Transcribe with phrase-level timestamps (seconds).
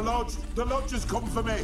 [0.00, 1.62] The lodge, the lodge has come for me.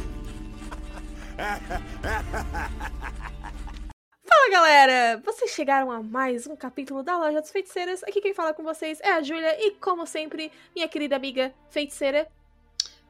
[4.29, 5.19] Fala galera!
[5.25, 8.03] Vocês chegaram a mais um capítulo da Loja das Feiticeiras.
[8.03, 12.27] Aqui quem fala com vocês é a Júlia e, como sempre, minha querida amiga feiticeira.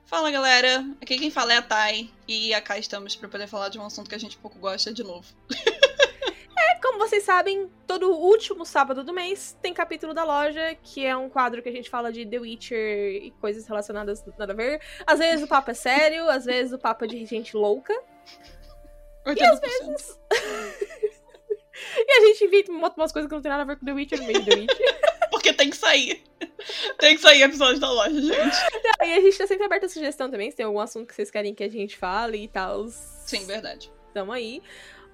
[0.05, 3.77] Fala galera, aqui quem fala é a Thay e cá estamos para poder falar de
[3.77, 5.27] um assunto que a gente pouco gosta de novo.
[6.81, 11.29] como vocês sabem, todo último sábado do mês tem capítulo da loja, que é um
[11.29, 14.81] quadro que a gente fala de The Witcher e coisas relacionadas nada a ver.
[15.05, 17.93] Às vezes o papo é sério, às vezes o papo é de gente louca.
[19.25, 19.37] 80%.
[19.37, 20.19] E às vezes.
[21.97, 24.19] e a gente invita umas coisas que não tem nada a ver com The Witcher
[24.19, 24.99] no meio The Witcher.
[25.29, 26.23] Porque tem que sair.
[26.97, 28.57] Tem que sair episódio da loja, gente.
[29.01, 31.29] E a gente tá sempre aberto a sugestão também, se tem algum assunto que vocês
[31.29, 32.87] querem que a gente fale e tal.
[32.89, 33.91] Sim, verdade.
[34.13, 34.61] Tamo aí.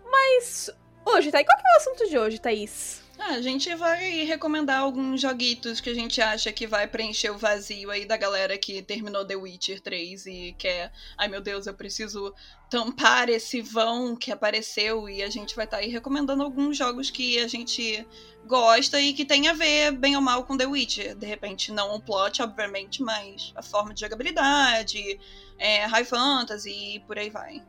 [0.09, 0.69] Mas
[1.05, 3.03] hoje, Thaís, qual que é o assunto de hoje, Thaís?
[3.19, 7.37] Ah, a gente vai recomendar alguns joguitos que a gente acha que vai preencher o
[7.37, 11.73] vazio aí da galera que terminou The Witcher 3 e quer, ai meu Deus, eu
[11.73, 12.33] preciso
[12.69, 17.11] tampar esse vão que apareceu e a gente vai estar tá aí recomendando alguns jogos
[17.11, 18.05] que a gente
[18.45, 21.15] gosta e que tem a ver bem ou mal com The Witcher.
[21.15, 25.19] De repente, não o plot, obviamente, mas a forma de jogabilidade,
[25.57, 27.61] é, high fantasy e por aí vai.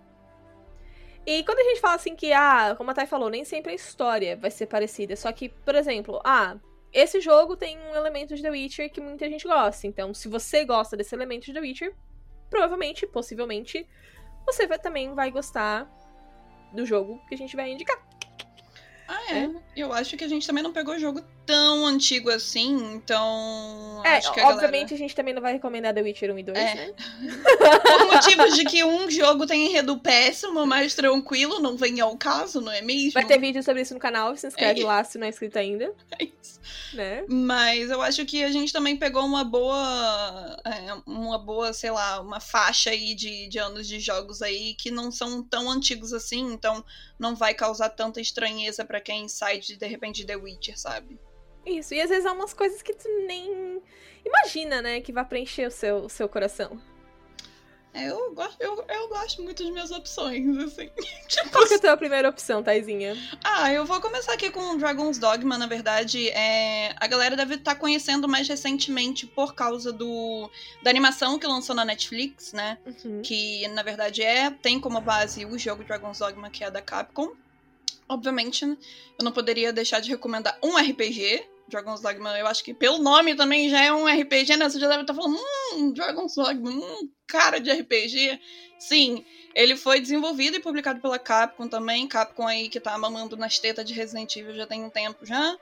[1.27, 3.75] E quando a gente fala assim que, ah, como a Thay falou, nem sempre a
[3.75, 5.17] história vai ser parecida.
[5.17, 6.56] Só que, por exemplo, ah,
[6.92, 9.86] esse jogo tem um elemento de The Witcher que muita gente gosta.
[9.86, 11.94] Então, se você gosta desse elemento de The Witcher,
[12.50, 13.86] provavelmente, possivelmente,
[14.44, 15.91] você vai, também vai gostar
[16.72, 17.97] do jogo que a gente vai indicar.
[19.09, 19.44] Ah, é.
[19.44, 19.50] é.
[19.77, 24.03] Eu acho que a gente também não pegou jogo tão antigo assim, então.
[24.05, 24.95] É, acho que a obviamente galera...
[24.95, 26.75] a gente também não vai recomendar The Witcher 1 e 2, é.
[26.75, 26.95] né?
[27.83, 32.61] Por motivos de que um jogo tem enredo péssimo, mas tranquilo, não vem ao caso,
[32.61, 33.12] não é mesmo?
[33.12, 34.84] Vai ter vídeo sobre isso no canal, se inscreve é.
[34.84, 35.92] lá se não é inscrito ainda.
[36.19, 36.61] É isso.
[36.95, 37.25] Né?
[37.28, 40.56] Mas eu acho que a gente também pegou uma boa.
[40.65, 44.91] É, uma boa, sei lá, uma faixa aí de, de anos de jogos aí que
[44.91, 46.84] não são tão antigos assim, então
[47.19, 51.19] não vai causar tanta estranheza para quem sai de, de repente, The Witcher, sabe?
[51.66, 53.82] Isso, e às vezes há umas coisas que tu nem
[54.25, 56.80] imagina, né, que vai preencher o seu, o seu coração.
[57.94, 60.91] É, eu gosto, eu, eu gosto muito das minhas opções, assim.
[61.28, 63.16] tipo, Qual que é a tua primeira opção, Taizinha?
[63.44, 66.28] Ah, eu vou começar aqui com Dragon's Dogma, na verdade.
[66.30, 70.50] É, a galera deve estar tá conhecendo mais recentemente por causa do
[70.82, 72.78] da animação que lançou na Netflix, né?
[72.84, 73.22] Uhum.
[73.22, 77.30] Que, na verdade, é tem como base o jogo Dragon's Dogma, que é da Capcom.
[78.08, 82.98] Obviamente, eu não poderia deixar de recomendar um RPG, Dragon's Dogma, eu acho que pelo
[82.98, 84.69] nome também já é um RPG, né?
[84.69, 85.38] Você já deve estar falando,
[85.72, 88.41] hum, Dragon's Dogma, hum, cara de RPG.
[88.78, 92.06] Sim, ele foi desenvolvido e publicado pela Capcom também.
[92.06, 95.56] Capcom aí que tá mamando nas tetas de Resident Evil já tem um tempo já.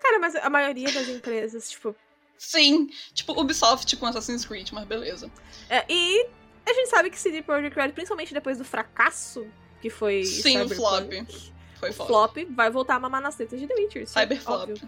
[0.00, 1.94] Cara, mas a maioria das empresas, tipo.
[2.36, 5.30] Sim, tipo Ubisoft com Assassin's Creed, mas beleza.
[5.70, 6.26] É, e
[6.66, 9.46] a gente sabe que CD Projekt Red, principalmente depois do fracasso
[9.80, 10.24] que foi.
[10.24, 11.12] Sim, Cyberpunk, o flop.
[11.78, 12.08] Foi flop.
[12.08, 12.36] flop.
[12.50, 14.06] vai voltar a mamar nas tetas de The Witcher.
[14.08, 14.82] Cyberflop.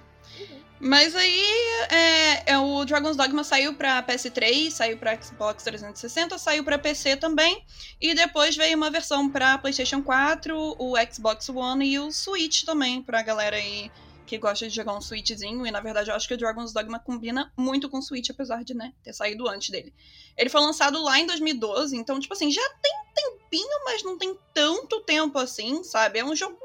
[0.80, 1.42] Mas aí
[1.90, 7.16] é, é, o Dragon's Dogma saiu pra PS3, saiu pra Xbox 360, saiu pra PC
[7.16, 7.64] também.
[8.00, 13.02] E depois veio uma versão pra PlayStation 4, o Xbox One e o Switch também,
[13.02, 13.90] pra galera aí
[14.24, 15.66] que gosta de jogar um Switchzinho.
[15.66, 18.62] E na verdade eu acho que o Dragon's Dogma combina muito com o Switch, apesar
[18.62, 19.92] de né, ter saído antes dele.
[20.36, 24.38] Ele foi lançado lá em 2012, então, tipo assim, já tem tempinho, mas não tem
[24.54, 26.20] tanto tempo assim, sabe?
[26.20, 26.56] É um jogo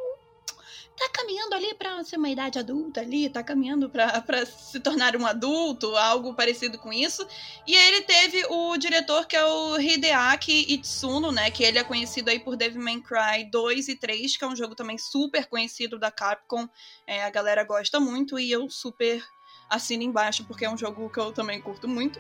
[0.98, 5.26] tá caminhando ali para ser uma idade adulta ali, tá caminhando para se tornar um
[5.26, 7.26] adulto, algo parecido com isso.
[7.68, 12.30] E ele teve o diretor que é o Hideaki Itsuno, né, que ele é conhecido
[12.30, 15.98] aí por Devil May Cry 2 e 3, que é um jogo também super conhecido
[15.98, 16.68] da Capcom.
[17.08, 19.24] É, a galera gosta muito e eu super
[19.70, 22.20] assino embaixo porque é um jogo que eu também curto muito.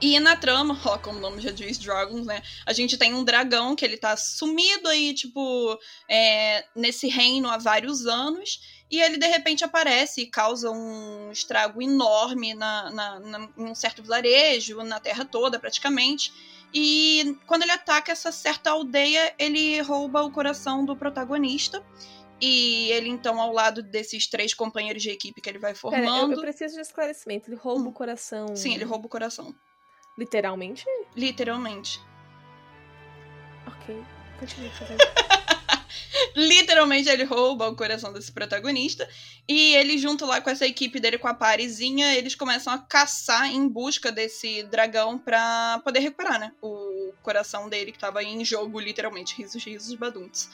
[0.00, 2.42] E na trama, ó, como o nome já diz, Dragons, né?
[2.66, 5.78] A gente tem um dragão que ele tá sumido aí, tipo,
[6.08, 8.84] é, nesse reino há vários anos.
[8.90, 13.74] E ele de repente aparece e causa um estrago enorme na, na, na, em um
[13.74, 16.32] certo vilarejo, na terra toda praticamente.
[16.72, 21.84] E quando ele ataca essa certa aldeia, ele rouba o coração do protagonista.
[22.40, 26.04] E ele, então, ao lado desses três companheiros de equipe que ele vai formando.
[26.04, 27.48] Pera, eu, eu, preciso de esclarecimento.
[27.48, 27.88] Ele rouba hum.
[27.88, 28.54] o coração.
[28.56, 29.54] Sim, ele rouba o coração.
[30.16, 30.84] Literalmente?
[31.16, 32.00] Literalmente.
[33.66, 34.02] Ok,
[34.38, 34.98] continue fazendo.
[36.36, 39.08] Literalmente ele rouba o coração desse protagonista.
[39.48, 43.46] E ele, junto lá com essa equipe dele, com a parizinha, eles começam a caçar
[43.46, 46.52] em busca desse dragão pra poder recuperar, né?
[46.62, 49.36] O coração dele que tava em jogo, literalmente.
[49.36, 50.48] Risos, risos, baduntos.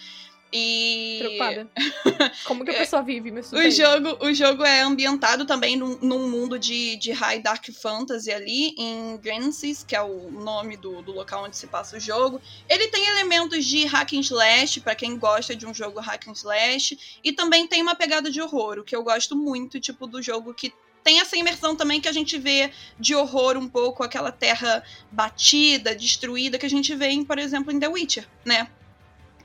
[0.52, 1.19] E.
[1.20, 1.70] Preocupada.
[2.44, 6.29] Como que a pessoa vive, meu O jogo, o jogo é ambientado também num, num
[6.29, 11.12] mundo de, de high dark fantasy ali, em Grensis, que é o nome do, do
[11.12, 12.41] local onde se passa o jogo.
[12.69, 16.32] Ele tem elementos de hack and slash, para quem gosta de um jogo hack and
[16.32, 20.20] slash, e também tem uma pegada de horror, o que eu gosto muito, tipo, do
[20.20, 20.73] jogo que
[21.03, 25.94] tem essa imersão também que a gente vê de horror um pouco, aquela terra batida,
[25.94, 28.69] destruída, que a gente vê, em, por exemplo, em The Witcher, né?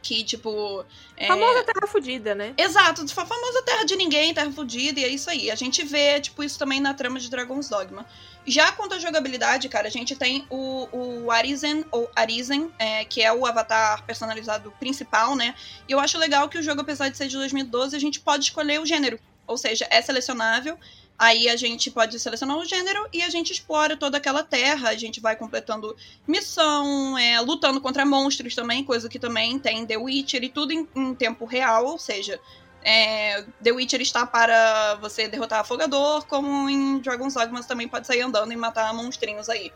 [0.06, 0.86] Que, tipo.
[1.18, 1.25] É...
[1.25, 2.54] Famosa terra fudida, né?
[2.56, 5.50] Exato, a famosa terra de ninguém, terra fudida, e é isso aí.
[5.50, 8.06] A gente vê, tipo, isso também na trama de Dragon's Dogma.
[8.46, 13.24] Já quanto à jogabilidade, cara, a gente tem o, o Arisen, ou Arisen, é, que
[13.24, 15.56] é o avatar personalizado principal, né?
[15.90, 18.44] E eu acho legal que o jogo, apesar de ser de 2012, a gente pode
[18.44, 19.19] escolher o gênero.
[19.48, 20.78] Ou seja, é selecionável.
[21.18, 24.90] Aí a gente pode selecionar o gênero e a gente explora toda aquela terra.
[24.90, 25.96] A gente vai completando
[26.28, 30.88] missão, é, lutando contra monstros também, coisa que também tem The Witcher e tudo em,
[30.94, 32.40] em tempo real, ou seja,
[32.84, 38.06] é, The Witcher está para você derrotar afogador, como em Dragon's Dogma você também pode
[38.06, 39.72] sair andando e matar monstrinhos aí.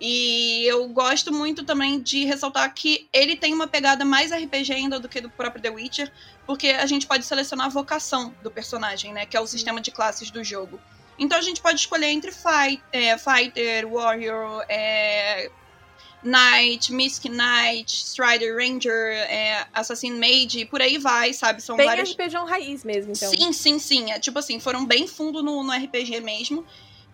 [0.00, 4.98] E eu gosto muito também de ressaltar que ele tem uma pegada mais RPG ainda
[4.98, 6.10] do que do próprio The Witcher,
[6.46, 9.26] porque a gente pode selecionar a vocação do personagem, né?
[9.26, 10.80] Que é o sistema de classes do jogo.
[11.18, 15.50] Então a gente pode escolher entre fight, é, Fighter, Warrior, é,
[16.22, 21.60] Knight, Mystic Knight, Strider Ranger, é, Assassin Mage, por aí vai, sabe?
[21.60, 22.12] São bem vários.
[22.12, 23.28] RPG raiz mesmo, então.
[23.28, 24.10] Sim, sim, sim.
[24.12, 26.64] É, tipo assim, foram bem fundo no, no RPG mesmo.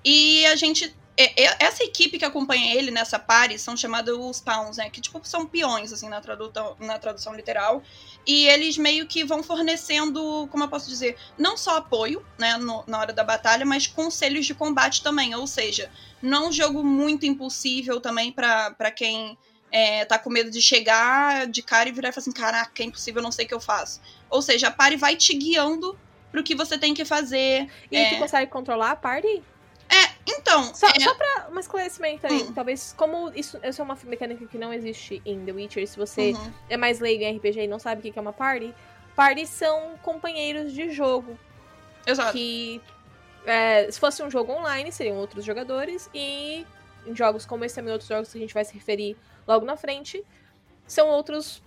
[0.05, 4.41] E a gente é, é, essa equipe que acompanha ele nessa pare são chamados os
[4.41, 4.91] pawns, né?
[4.91, 7.83] Que tipo são peões, assim, na tradução, na tradução literal.
[8.27, 12.85] E eles meio que vão fornecendo, como eu posso dizer, não só apoio, né, no,
[12.87, 15.35] na hora da batalha, mas conselhos de combate também.
[15.35, 15.91] Ou seja,
[16.21, 19.39] não um jogo muito impossível também para quem
[19.73, 22.87] é, tá com medo de chegar de cara e virar e falar assim: caraca, é
[22.87, 24.03] impossível, eu não sei o que eu faço.
[24.29, 25.99] Ou seja, a pare vai te guiando
[26.31, 27.71] pro que você tem que fazer.
[27.91, 28.11] E é...
[28.11, 29.43] tu consegue controlar a party?
[30.27, 30.75] Então.
[30.75, 31.01] Só, é...
[31.01, 32.53] só pra um esclarecimento aí, hum.
[32.53, 36.33] talvez, como isso, isso é uma mecânica que não existe em The Witcher, se você
[36.33, 36.53] uhum.
[36.69, 38.75] é mais leigo em RPG e não sabe o que é uma party,
[39.15, 41.39] parties são companheiros de jogo.
[42.07, 42.33] Exato.
[42.33, 42.81] Que
[43.47, 46.67] é, se fosse um jogo online, seriam outros jogadores, e
[47.07, 49.77] em jogos como esse também outros jogos que a gente vai se referir logo na
[49.77, 50.25] frente,
[50.87, 51.63] são outros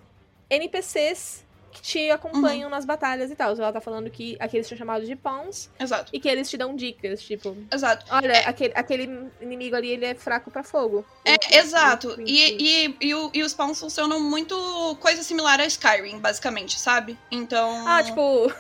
[0.50, 2.70] NPCs que te acompanham uhum.
[2.70, 3.54] nas batalhas e tal.
[3.54, 5.70] Ela tá falando que aqueles são chamados de pawns.
[5.80, 6.12] Exato.
[6.14, 7.56] E que eles te dão dicas, tipo.
[7.72, 8.06] Exato.
[8.10, 8.48] Olha, é...
[8.48, 11.06] aquele, aquele inimigo ali, ele é fraco para fogo.
[11.26, 12.16] É, exato.
[12.26, 14.56] E, e, e, o, e os pawns funcionam muito
[15.00, 17.18] coisa similar a Skyrim, basicamente, sabe?
[17.32, 17.88] Então.
[17.88, 18.52] Ah, tipo.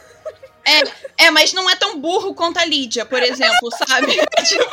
[0.65, 4.11] É, é, mas não é tão burro quanto a Lídia, por exemplo, sabe?
[4.45, 4.69] tipo,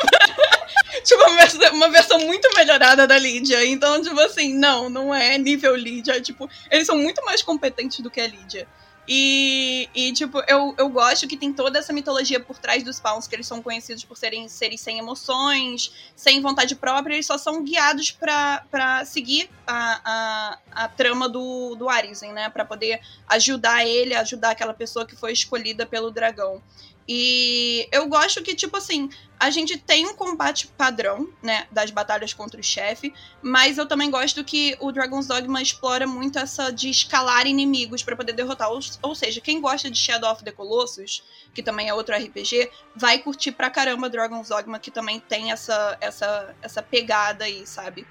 [1.03, 3.65] tipo uma, versão, uma versão muito melhorada da Lídia.
[3.65, 6.21] Então, tipo assim, não, não é nível Lídia.
[6.21, 8.67] Tipo, eles são muito mais competentes do que a Lídia.
[9.09, 13.25] E, e, tipo, eu, eu gosto que tem toda essa mitologia por trás dos Pawns,
[13.25, 17.63] que eles são conhecidos por serem seres sem emoções, sem vontade própria, eles só são
[17.63, 22.49] guiados para seguir a, a, a trama do, do Arisen, né?
[22.49, 22.99] para poder
[23.29, 26.61] ajudar ele, ajudar aquela pessoa que foi escolhida pelo dragão.
[27.07, 29.09] E eu gosto que, tipo assim,
[29.39, 34.11] a gente tem um combate padrão, né, das batalhas contra o chefe, mas eu também
[34.11, 38.69] gosto que o Dragon's Dogma explora muito essa de escalar inimigos para poder derrotar.
[38.69, 41.23] Ou, ou, seja, quem gosta de Shadow of the Colossus,
[41.53, 45.97] que também é outro RPG, vai curtir pra caramba Dragon's Dogma, que também tem essa,
[46.01, 48.05] essa, essa pegada aí, sabe?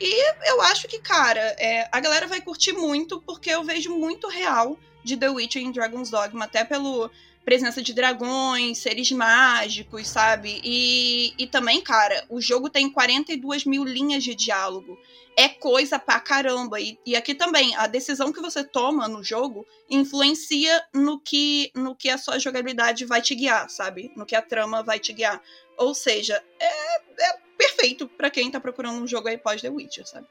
[0.00, 4.28] E eu acho que, cara, é, a galera vai curtir muito, porque eu vejo muito
[4.28, 7.10] real de The Witcher em Dragon's Dogma, até pelo
[7.44, 10.60] presença de dragões, seres mágicos, sabe?
[10.62, 14.98] E, e também, cara, o jogo tem 42 mil linhas de diálogo.
[15.36, 16.80] É coisa pra caramba.
[16.80, 21.94] E, e aqui também, a decisão que você toma no jogo influencia no que, no
[21.96, 24.12] que a sua jogabilidade vai te guiar, sabe?
[24.16, 25.42] No que a trama vai te guiar.
[25.76, 30.06] Ou seja, é, é perfeito para quem tá procurando um jogo aí pós The Witcher,
[30.06, 30.26] sabe?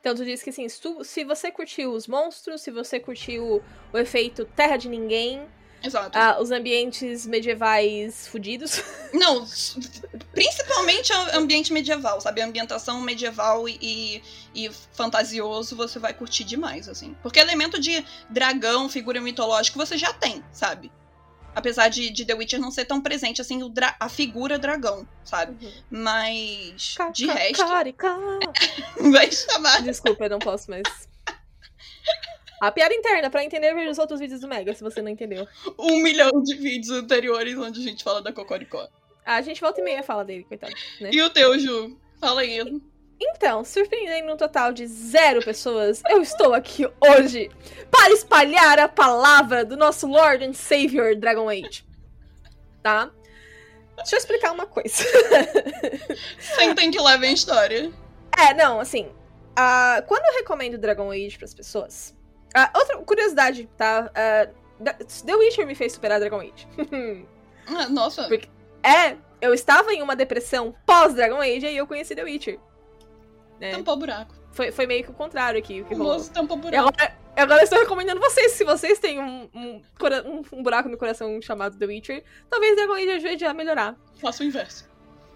[0.00, 3.60] Então tu disse que assim, se, se você curtiu os monstros, se você curtiu
[3.92, 5.44] o efeito Terra de Ninguém,
[5.82, 6.16] Exato.
[6.18, 8.82] Ah, os ambientes medievais fudidos.
[9.12, 9.46] Não,
[10.32, 12.40] principalmente o ambiente medieval, sabe?
[12.40, 14.22] A ambientação medieval e,
[14.54, 17.14] e, fantasioso você vai curtir demais, assim.
[17.22, 20.90] Porque elemento de dragão, figura mitológica, você já tem, sabe?
[21.54, 25.64] Apesar de, de The Witcher não ser tão presente, assim, o a figura dragão, sabe?
[25.64, 25.72] Uhum.
[25.88, 27.64] Mas, de resto...
[29.10, 29.82] vai chamar...
[29.82, 30.82] Desculpa, eu não posso mais...
[32.60, 35.46] A piada interna, pra entender, veja os outros vídeos do Mega, se você não entendeu.
[35.78, 38.88] Um milhão de vídeos anteriores onde a gente fala da Cocoricó.
[39.24, 40.72] A gente volta e meia fala dele, coitado.
[41.00, 41.10] Né?
[41.12, 41.98] E o teu, Ju?
[42.20, 42.80] Fala aí.
[43.20, 47.50] Então, surpreendendo um total de zero pessoas, eu estou aqui hoje
[47.90, 51.84] para espalhar a palavra do nosso Lord and Savior Dragon Age.
[52.82, 53.10] Tá?
[53.96, 55.02] Deixa eu explicar uma coisa.
[56.38, 57.90] Sentem que levem a história.
[58.38, 59.06] É, não, assim.
[59.58, 62.15] Uh, quando eu recomendo Dragon Age pras pessoas.
[62.54, 64.10] Uh, outra curiosidade, tá?
[64.10, 64.66] Uh,
[65.24, 66.66] The Witcher me fez superar Dragon Age.
[67.68, 68.28] Ah, nossa.
[68.28, 68.48] Porque,
[68.80, 72.60] é, eu estava em uma depressão pós-Dragon Age e eu conheci The Witcher.
[73.60, 73.72] Né?
[73.72, 74.32] Tampou buraco.
[74.52, 75.82] Foi, foi meio que o contrário aqui.
[75.82, 76.14] O que o rolou.
[76.14, 76.88] moço tampou buraco.
[76.88, 78.52] Agora, agora eu estou recomendando vocês.
[78.52, 79.82] Se vocês têm um, um,
[80.24, 83.96] um, um buraco no coração chamado The Witcher, talvez Dragon Age ajude a melhorar.
[84.20, 84.88] Faça o inverso.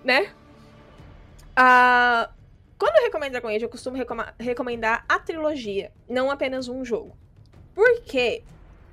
[0.05, 0.33] Né?
[1.59, 2.33] Uh,
[2.81, 3.99] quando eu recomendo Dragon Age, eu costumo
[4.39, 7.15] recomendar a trilogia, não apenas um jogo.
[7.75, 8.43] Por quê?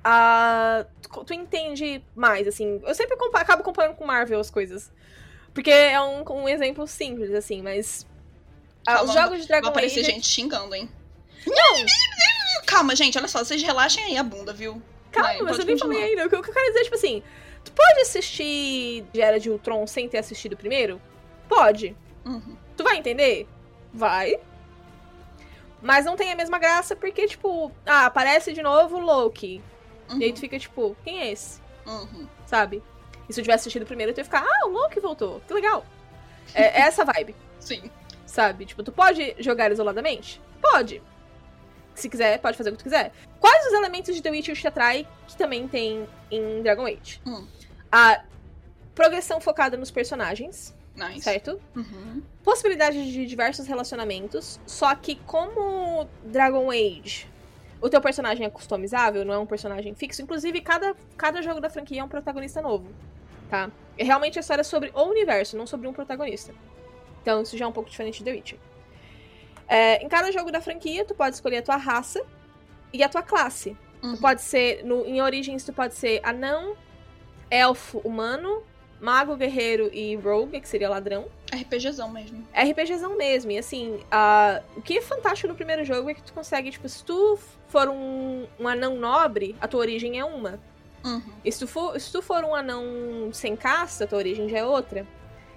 [0.00, 2.82] Uh, tu, tu, entende mais, assim.
[2.86, 4.92] Eu sempre compa acabo comparando com Marvel as coisas.
[5.54, 8.06] Porque é um, um exemplo simples, assim, mas.
[8.86, 10.10] Uh, os jogos de Dragon vai aparecer Age.
[10.10, 10.90] gente xingando, hein?
[11.46, 11.76] Não!
[12.66, 14.82] Calma, gente, olha só, vocês relaxem aí a bunda, viu?
[15.10, 16.26] Calma, mas eu nem falei ainda.
[16.26, 17.22] O que eu quero dizer, tipo assim,
[17.64, 21.00] tu pode assistir de Era de Ultron sem ter assistido o primeiro?
[21.48, 21.96] Pode.
[22.26, 22.54] Uhum.
[22.76, 23.48] Tu vai entender?
[23.98, 24.38] Vai.
[25.82, 29.60] Mas não tem a mesma graça porque, tipo, ah, aparece de novo o Loki.
[30.08, 30.20] Uhum.
[30.20, 31.60] E aí tu fica, tipo, quem é esse?
[31.84, 32.28] Uhum.
[32.46, 32.80] Sabe?
[33.28, 35.40] E se eu tivesse assistido primeiro, tu ia ficar, ah, o Loki voltou.
[35.46, 35.84] Que legal.
[36.54, 37.34] é, é essa vibe.
[37.58, 37.90] Sim.
[38.24, 38.66] Sabe?
[38.66, 40.40] Tipo, tu pode jogar isoladamente?
[40.62, 41.02] Pode.
[41.94, 43.12] Se quiser, pode fazer o que tu quiser.
[43.40, 47.20] Quais os elementos de The Witcher te atrai que também tem em Dragon Age?
[47.26, 47.46] Hum.
[47.90, 48.22] A
[48.94, 50.77] progressão focada nos personagens.
[50.98, 51.22] Nice.
[51.22, 51.60] Certo?
[51.76, 52.22] Uhum.
[52.42, 54.58] Possibilidade de diversos relacionamentos.
[54.66, 57.28] Só que como Dragon Age,
[57.80, 60.20] o teu personagem é customizável, não é um personagem fixo.
[60.22, 62.88] Inclusive, cada, cada jogo da franquia é um protagonista novo.
[63.48, 63.70] Tá?
[63.96, 66.52] E realmente a história é sobre o universo, não sobre um protagonista.
[67.22, 68.58] Então isso já é um pouco diferente de The Witcher.
[69.68, 72.24] É, em cada jogo da franquia, tu pode escolher a tua raça
[72.92, 73.76] e a tua classe.
[74.02, 74.14] Uhum.
[74.14, 76.76] Tu pode ser, no, em Origins, tu pode ser anão,
[77.50, 78.62] elfo, humano,
[79.00, 81.26] mago, guerreiro e rogue, que seria ladrão.
[81.52, 82.46] RPGzão mesmo.
[82.52, 83.50] RPGzão mesmo.
[83.50, 86.88] E assim, uh, o que é fantástico no primeiro jogo é que tu consegue, tipo,
[86.88, 87.38] se tu
[87.68, 90.60] for um, um anão nobre, a tua origem é uma.
[91.04, 91.32] Uhum.
[91.44, 94.58] E se tu, for, se tu for um anão sem casta, a tua origem já
[94.58, 95.06] é outra.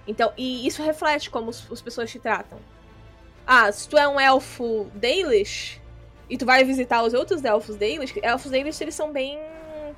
[0.08, 2.60] Então, e isso reflete como os, as pessoas te tratam.
[3.46, 5.82] Ah, se tu é um elfo Dalish
[6.30, 9.40] e tu vai visitar os outros elfos Dalish, elfos Dalish eles são bem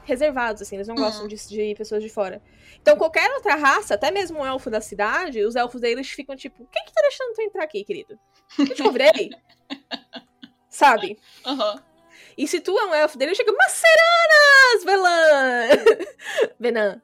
[0.03, 1.03] reservados, assim, eles não Uhum.
[1.03, 2.41] gostam de, de pessoas de fora.
[2.81, 6.67] Então, qualquer outra raça, até mesmo um elfo da cidade, os elfos deles ficam tipo:
[6.71, 8.19] quem que tá deixando tu entrar aqui, querido?
[8.59, 9.29] Eu te cobrei.
[10.69, 11.19] Sabe?
[11.45, 11.81] Aham.
[12.37, 16.05] E se tu é um elfo dele, chega, Maceranas, Velan!
[16.59, 17.01] Venan.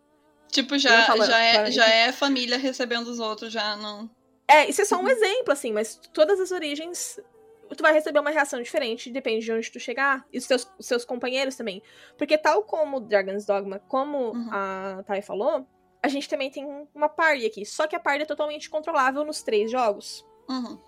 [0.51, 4.09] Tipo, já, falo- já, é, já é família recebendo os outros, já não.
[4.47, 7.19] É, isso é só um exemplo, assim, mas todas as origens,
[7.75, 10.25] tu vai receber uma reação diferente, depende de onde tu chegar.
[10.31, 11.81] E os teus, os seus companheiros também.
[12.17, 14.49] Porque tal como Dragon's Dogma, como Uhum.
[14.51, 15.65] a Thay falou,
[16.01, 17.65] a gente também tem uma party aqui.
[17.65, 20.25] Só que a party é totalmente controlável nos três jogos.
[20.49, 20.79] Uhum.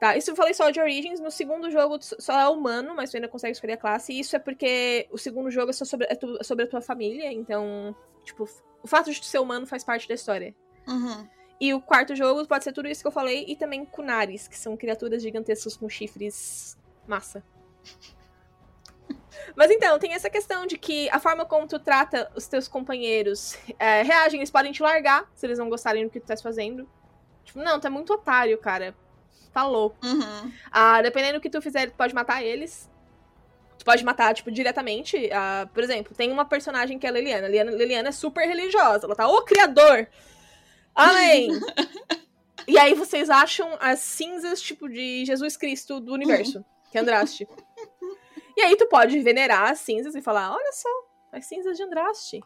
[0.00, 1.20] Tá, isso eu falei só de Origins.
[1.20, 4.12] No segundo jogo só é humano, mas tu ainda consegue escolher a classe.
[4.12, 6.80] E isso é porque o segundo jogo é só sobre, é tu- sobre a tua
[6.80, 7.30] família.
[7.32, 8.48] Então, tipo,
[8.82, 10.52] o fato de tu ser humano faz parte da história.
[10.88, 11.28] Uhum.
[11.62, 13.44] E o quarto jogo pode ser tudo isso que eu falei.
[13.46, 16.76] E também Kunaris, que são criaturas gigantescas com chifres
[17.06, 17.40] massa.
[19.54, 23.56] Mas então, tem essa questão de que a forma como tu trata os teus companheiros
[23.78, 26.88] é, reagem, eles podem te largar se eles não gostarem do que tu tá fazendo.
[27.44, 28.92] Tipo, não, tu é muito otário, cara.
[29.52, 30.04] Tá louco.
[30.04, 30.52] Uhum.
[30.68, 32.90] Ah, dependendo do que tu fizer, tu pode matar eles.
[33.78, 35.30] Tu pode matar, tipo, diretamente.
[35.32, 37.46] Ah, por exemplo, tem uma personagem que é a Liliana.
[37.46, 39.06] A Liliana, Liliana é super religiosa.
[39.06, 40.08] Ela tá, ô criador!
[40.94, 41.48] Amém!
[42.68, 47.48] e aí vocês acham as cinzas, tipo, de Jesus Cristo do universo, que é Andraste.
[48.56, 50.88] e aí tu pode venerar as cinzas e falar, olha só,
[51.32, 52.40] as cinzas de Andraste.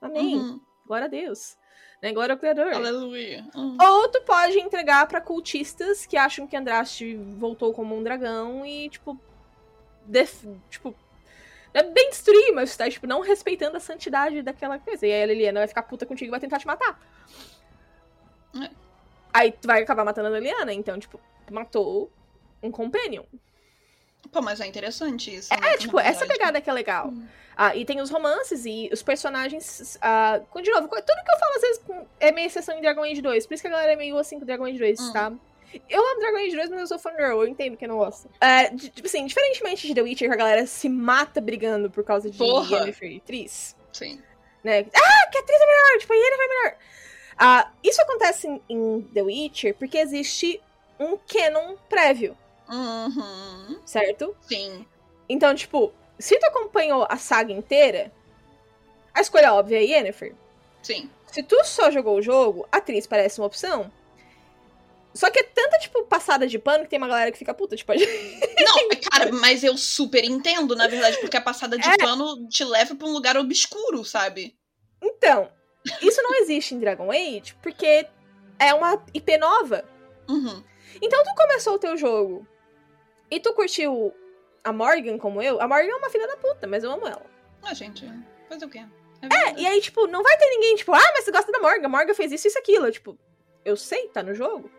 [0.00, 0.36] Amém.
[0.36, 0.60] Uhum.
[0.86, 1.56] Glória a Deus.
[2.02, 2.12] Né?
[2.12, 2.72] Glória ao Criador.
[2.72, 3.46] Aleluia.
[3.54, 3.76] Uhum.
[3.80, 8.88] Ou tu pode entregar pra cultistas que acham que Andraste voltou como um dragão e,
[8.88, 9.20] tipo.
[10.06, 10.94] def- tipo.
[11.74, 15.06] É bem destruir, mas tá, tipo, não respeitando a santidade daquela coisa.
[15.06, 16.98] E aí a Liliana vai ficar puta contigo e vai tentar te matar.
[18.54, 18.70] É.
[19.32, 22.10] Aí tu vai acabar matando a Liliana, então, tipo, matou
[22.62, 23.22] um companion.
[24.32, 25.52] Pô, mas é interessante isso.
[25.52, 27.08] É, tipo, essa pegada que é legal.
[27.08, 27.26] Hum.
[27.56, 29.98] Ah, e tem os romances e os personagens.
[30.00, 31.82] Ah, de novo, tudo que eu falo às vezes
[32.18, 33.46] é meio exceção em Dragon Age 2.
[33.46, 35.12] Por isso que a galera é meio assim com Dragon Age 2, Hum.
[35.12, 35.32] tá?
[35.88, 38.28] Eu amo Dragon Age 2, mas eu sou fangirl, eu entendo que eu não gosto.
[38.40, 42.02] É, de- tipo assim, diferentemente de The Witcher, que a galera se mata brigando por
[42.04, 42.88] causa de Porra.
[43.02, 44.20] E atriz, Sim.
[44.64, 44.80] né?
[44.80, 46.76] Ah, que a atriz é melhor, tipo, a Yennefer é melhor.
[47.42, 50.60] Ah, isso acontece em, em The Witcher porque existe
[50.98, 52.36] um canon prévio,
[52.68, 53.80] Uhum.
[53.86, 54.36] certo?
[54.42, 54.86] Sim.
[55.28, 58.12] Então, tipo, se tu acompanhou a saga inteira,
[59.14, 60.34] a escolha óbvia é Yennefer.
[60.82, 61.10] Sim.
[61.32, 63.90] Se tu só jogou o jogo, a atriz parece uma opção.
[65.14, 67.74] Só que é tanta, tipo, passada de pano que tem uma galera que fica puta,
[67.74, 68.10] tipo, a gente...
[68.62, 71.96] Não, cara, mas eu super entendo, na verdade, porque a passada de É.
[71.96, 74.56] pano te leva pra um lugar obscuro, sabe?
[75.02, 75.50] Então,
[76.02, 78.06] isso não existe em Dragon Age porque
[78.58, 79.84] é uma IP nova.
[80.28, 80.62] Uhum.
[81.00, 82.46] Então tu começou o teu jogo
[83.30, 84.14] e tu curtiu
[84.62, 85.60] a Morgan como eu.
[85.60, 87.24] A Morgan é uma filha da puta, mas eu amo ela.
[87.62, 88.06] Ah, gente,
[88.48, 88.84] fazer o quê?
[89.22, 91.60] É, É, e aí, tipo, não vai ter ninguém, tipo, ah, mas você gosta da
[91.60, 91.86] Morgan.
[91.86, 92.86] A Morgan fez isso, isso, aquilo.
[92.86, 93.18] Eu, Tipo,
[93.64, 94.70] eu sei, tá no jogo.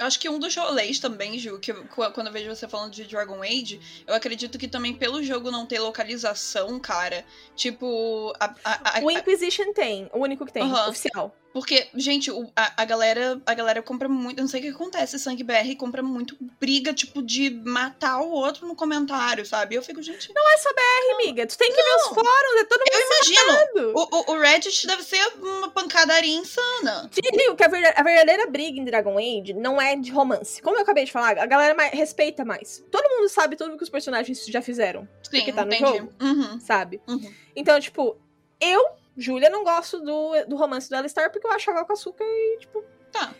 [0.00, 2.90] Acho que um dos rolês também, Ju, que eu- qu- quando eu vejo você falando
[2.92, 8.46] de Dragon Age, eu acredito que também pelo jogo não ter localização, cara, tipo, a,
[8.64, 10.88] a- a- O Inquisition tem, o único que tem, Aham.
[10.88, 11.36] oficial.
[11.52, 14.38] Porque, gente, o- a, a galera a galera compra muito.
[14.38, 15.18] Eu não sei o que acontece.
[15.18, 19.74] Sangue BR compra muito briga, tipo, de matar o outro no comentário, sabe?
[19.74, 20.32] Eu fico, gente.
[20.32, 21.46] Não é só BR, amiga.
[21.46, 22.14] Tu tem que ver os Não.
[22.14, 23.92] fóruns, é todo mundo Eu imagino!
[23.98, 27.08] O, o, o Reddit deve ser uma pancadaria insana.
[27.10, 30.62] Te digo que a verda- a verdadeira briga em Dragon Age não é de romance.
[30.62, 32.84] Como eu acabei de falar, a galera mais- respeita mais.
[32.92, 35.98] Todo mundo sabe tudo que os personagens já fizeram, Sim, Porque tá no entendi.
[35.98, 36.12] jogo?
[36.20, 37.00] Uhum, sabe?
[37.08, 37.32] uhum.
[37.56, 38.16] Então, tipo,
[38.60, 38.84] eu,
[39.20, 42.58] Júlia, não gosto do, do romance do Alistar porque eu acho água com açúcar e,
[42.60, 42.82] tipo.
[43.12, 43.34] Tá.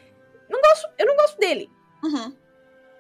[0.48, 1.70] Não gosto, eu não gosto dele.
[2.04, 2.36] Uhum.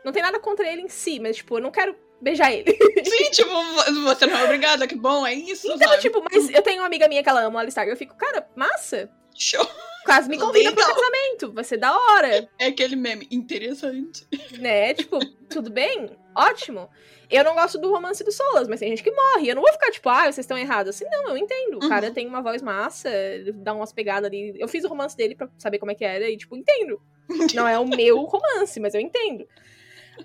[0.04, 2.72] Não tem nada contra ele em si, mas, tipo, eu não quero beijar ele.
[3.04, 6.00] Sim, tipo, vo- você não é obrigada, que bom, é isso, Então, sabe?
[6.00, 8.16] tipo, mas eu tenho uma amiga minha que ela ama o Alistar e eu fico,
[8.16, 9.10] cara, massa.
[9.36, 9.66] Show.
[10.04, 10.96] Quase me convida pro Legal.
[10.96, 11.52] casamento.
[11.52, 12.48] Vai ser da hora.
[12.58, 14.26] É aquele meme interessante.
[14.58, 14.94] né?
[14.94, 15.18] Tipo,
[15.48, 16.16] tudo bem?
[16.34, 16.88] Ótimo.
[17.30, 19.48] Eu não gosto do romance do Solas, mas tem gente que morre.
[19.48, 20.96] Eu não vou ficar tipo, ah, vocês estão errados.
[20.96, 21.78] Assim, não, eu entendo.
[21.78, 21.88] O Uhum.
[21.88, 23.08] cara tem uma voz massa,
[23.54, 24.54] dá umas pegadas ali.
[24.58, 27.00] Eu fiz o romance dele pra saber como é que era e, tipo, entendo.
[27.54, 29.46] Não é o meu romance, mas eu entendo.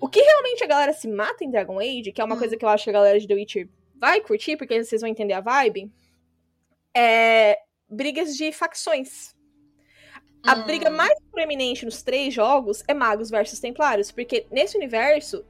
[0.00, 2.38] O que realmente a galera se mata em Dragon Age, que é uma Hum.
[2.38, 5.08] coisa que eu acho que a galera de The Witcher vai curtir, porque vocês vão
[5.08, 5.90] entender a vibe,
[6.94, 7.58] é
[7.88, 9.34] brigas de facções.
[10.44, 10.64] A Hum.
[10.64, 15.44] briga mais proeminente nos três jogos é magos versus templários, porque nesse universo,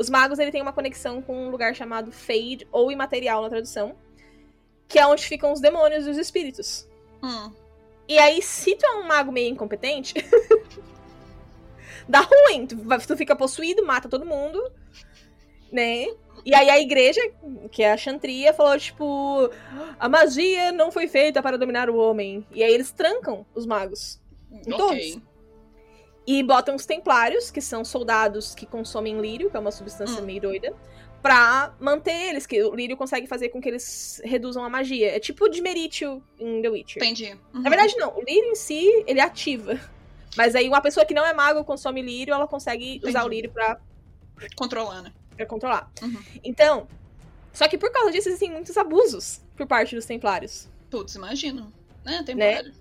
[0.00, 3.94] os magos ele tem uma conexão com um lugar chamado Fade ou imaterial na tradução,
[4.88, 6.88] que é onde ficam os demônios e os espíritos.
[7.22, 7.52] Hum.
[8.08, 10.14] E aí, se tu é um mago meio incompetente,
[12.08, 12.66] dá ruim.
[12.66, 14.72] Tu, tu fica possuído, mata todo mundo,
[15.70, 16.06] né?
[16.46, 17.20] E aí a igreja,
[17.70, 19.50] que é a Chantria, falou, tipo,
[19.98, 22.46] a magia não foi feita para dominar o homem.
[22.52, 24.18] E aí eles trancam os magos.
[24.50, 25.22] Em Ok.
[26.26, 30.26] E botam os templários, que são soldados que consomem lírio, que é uma substância Hum.
[30.26, 30.72] meio doida,
[31.22, 35.14] pra manter eles, que o lírio consegue fazer com que eles reduzam a magia.
[35.14, 37.02] É tipo de meritio em The Witcher.
[37.02, 37.38] Entendi.
[37.54, 37.62] Uhum.
[37.62, 38.16] Na verdade, não.
[38.16, 39.78] O lírio em si, ele ativa.
[40.36, 43.26] Mas aí uma pessoa que não é mago consome lírio, ela consegue usar Entendi.
[43.26, 43.78] o lírio pra,
[44.56, 45.12] Controlar, né?
[45.36, 45.90] pra controlar.
[46.02, 46.22] Uhum.
[46.44, 46.86] Então,
[47.52, 50.68] só que por causa disso existem muitos abusos por parte dos templários.
[50.90, 51.72] Putz, imagino.
[52.06, 52.54] É, tem Né?
[52.54, 52.76] vários.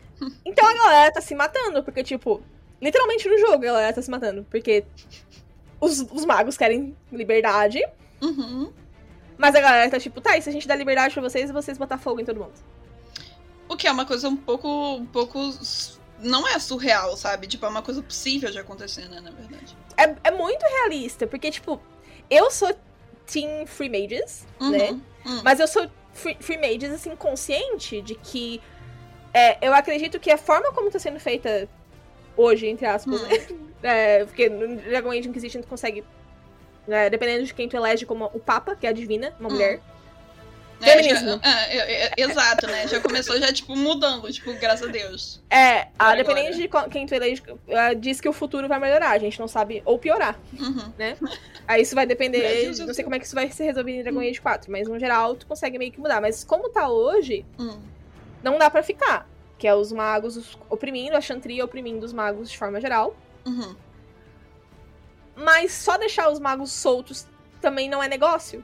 [0.45, 2.41] Então a galera tá se matando, porque, tipo,
[2.81, 4.45] literalmente no jogo a galera tá se matando.
[4.49, 4.83] Porque
[5.79, 7.81] os, os magos querem liberdade,
[8.21, 8.71] Uhum.
[9.37, 11.77] mas a galera tá tipo, tá, e se a gente dá liberdade pra vocês, vocês
[11.77, 12.53] botar fogo em todo mundo.
[13.67, 14.67] O que é uma coisa um pouco.
[14.95, 15.39] Um pouco.
[16.21, 17.47] Não é surreal, sabe?
[17.47, 19.21] Tipo, é uma coisa possível de acontecer, né?
[19.21, 19.77] Na verdade.
[19.95, 21.79] É, é muito realista, porque, tipo,
[22.29, 22.75] eu sou
[23.31, 24.71] Team Free Mages, Uhum.
[24.71, 24.91] né?
[25.25, 25.41] Hum.
[25.43, 28.59] Mas eu sou free, free mages, assim, consciente de que
[29.33, 31.69] é, eu acredito que a forma como tá sendo feita
[32.37, 33.27] hoje, entre aspas, Hum.
[33.27, 33.47] né?
[33.81, 36.03] É, porque no Dragon Age Inquisition tu consegue,
[36.87, 39.53] né, dependendo de quem tu elege como o Papa, que é a divina, uma Hum.
[39.53, 39.79] mulher.
[40.81, 41.41] É, Feminismo.
[41.43, 42.87] já- é, é, é, exato, né?
[42.87, 45.41] Já começou já, tipo, mudando, tipo, graças a Deus.
[45.49, 47.43] É, a, dependendo de quem tu elege,
[47.97, 50.39] diz que o futuro vai melhorar, a gente não sabe, ou piorar.
[50.57, 50.93] Uhum.
[51.67, 54.03] Aí isso vai depender, Brasil, não sei como é que isso vai ser resolvido em
[54.03, 56.21] Dragon Age 4, mas no geral tu consegue meio que mudar.
[56.21, 57.77] Mas como tá hoje, Hum.
[58.41, 59.27] não dá pra ficar.
[59.59, 63.15] Que é os magos os- oprimindo, a Chantria oprimindo os magos de forma geral.
[63.45, 63.75] Uhum.
[65.35, 67.27] Mas só deixar os magos soltos
[67.61, 68.63] também não é negócio.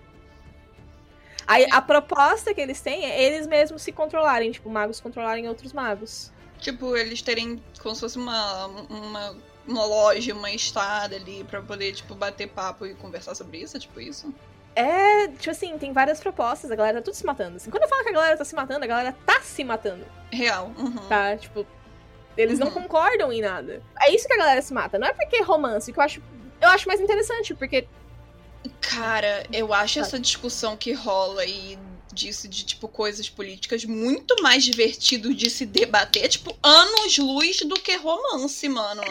[1.48, 5.74] Aí a proposta que eles têm é eles mesmos se controlarem, tipo, magos controlarem outros
[5.74, 6.32] magos.
[6.60, 9.36] Tipo, eles terem como se fosse uma, uma,
[9.68, 14.00] uma loja, uma estada ali pra poder, tipo, bater papo e conversar sobre isso, tipo
[14.02, 14.34] isso?
[14.76, 17.56] É, tipo assim, tem várias propostas, a galera tá tudo se matando.
[17.58, 20.06] Assim, quando eu falo que a galera tá se matando, a galera tá se matando,
[20.32, 20.72] Real.
[20.78, 21.08] Uhum.
[21.08, 21.38] tá?
[21.38, 21.66] Tipo,
[22.36, 22.74] eles não Uhum.
[22.74, 23.82] concordam em nada.
[24.02, 26.22] É isso que a galera se mata, não é porque é romance, que eu acho,
[26.60, 27.88] eu acho mais interessante, porque
[28.82, 30.08] Cara, eu acho Sabe?
[30.08, 31.78] essa discussão que rola aí
[32.12, 37.96] disso, de, tipo, coisas políticas, muito mais divertido de se debater, tipo, anos-luz do que
[37.98, 39.04] romance, mano.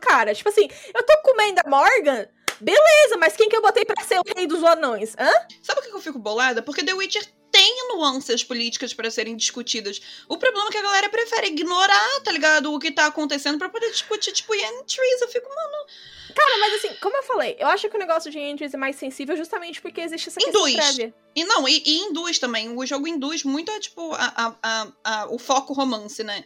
[0.00, 2.26] cara, tipo assim, eu tô comendo a Morgan,
[2.60, 5.14] beleza, mas quem que eu botei pra ser o rei dos anões?
[5.18, 5.30] Hã?
[5.62, 6.62] Sabe o que eu fico bolada?
[6.62, 10.00] Porque The Witcher tem nuances políticas para serem discutidas.
[10.28, 12.72] O problema é que a galera prefere ignorar, tá ligado?
[12.72, 15.20] O que tá acontecendo para poder discutir, tipo, entries.
[15.20, 15.86] Eu fico, mano.
[16.34, 18.96] Cara, mas assim, como eu falei, eu acho que o negócio de entries é mais
[18.96, 20.74] sensível justamente porque existe essa induz.
[20.74, 21.14] questão prévia.
[21.34, 22.76] E não, e, e, induz também.
[22.76, 26.44] O jogo induz muito, tipo, a, a, a, a, o foco romance, né?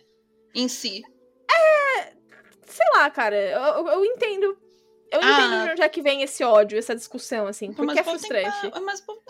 [0.55, 1.03] Em si.
[1.50, 2.12] É.
[2.66, 3.37] Sei lá, cara.
[3.37, 4.57] Eu, eu entendo.
[5.14, 5.31] Eu ah.
[5.31, 7.68] entendo de onde é que vem esse ódio, essa discussão, assim.
[7.68, 8.72] Porque mas é frustrante.
[8.83, 9.22] Mas o povo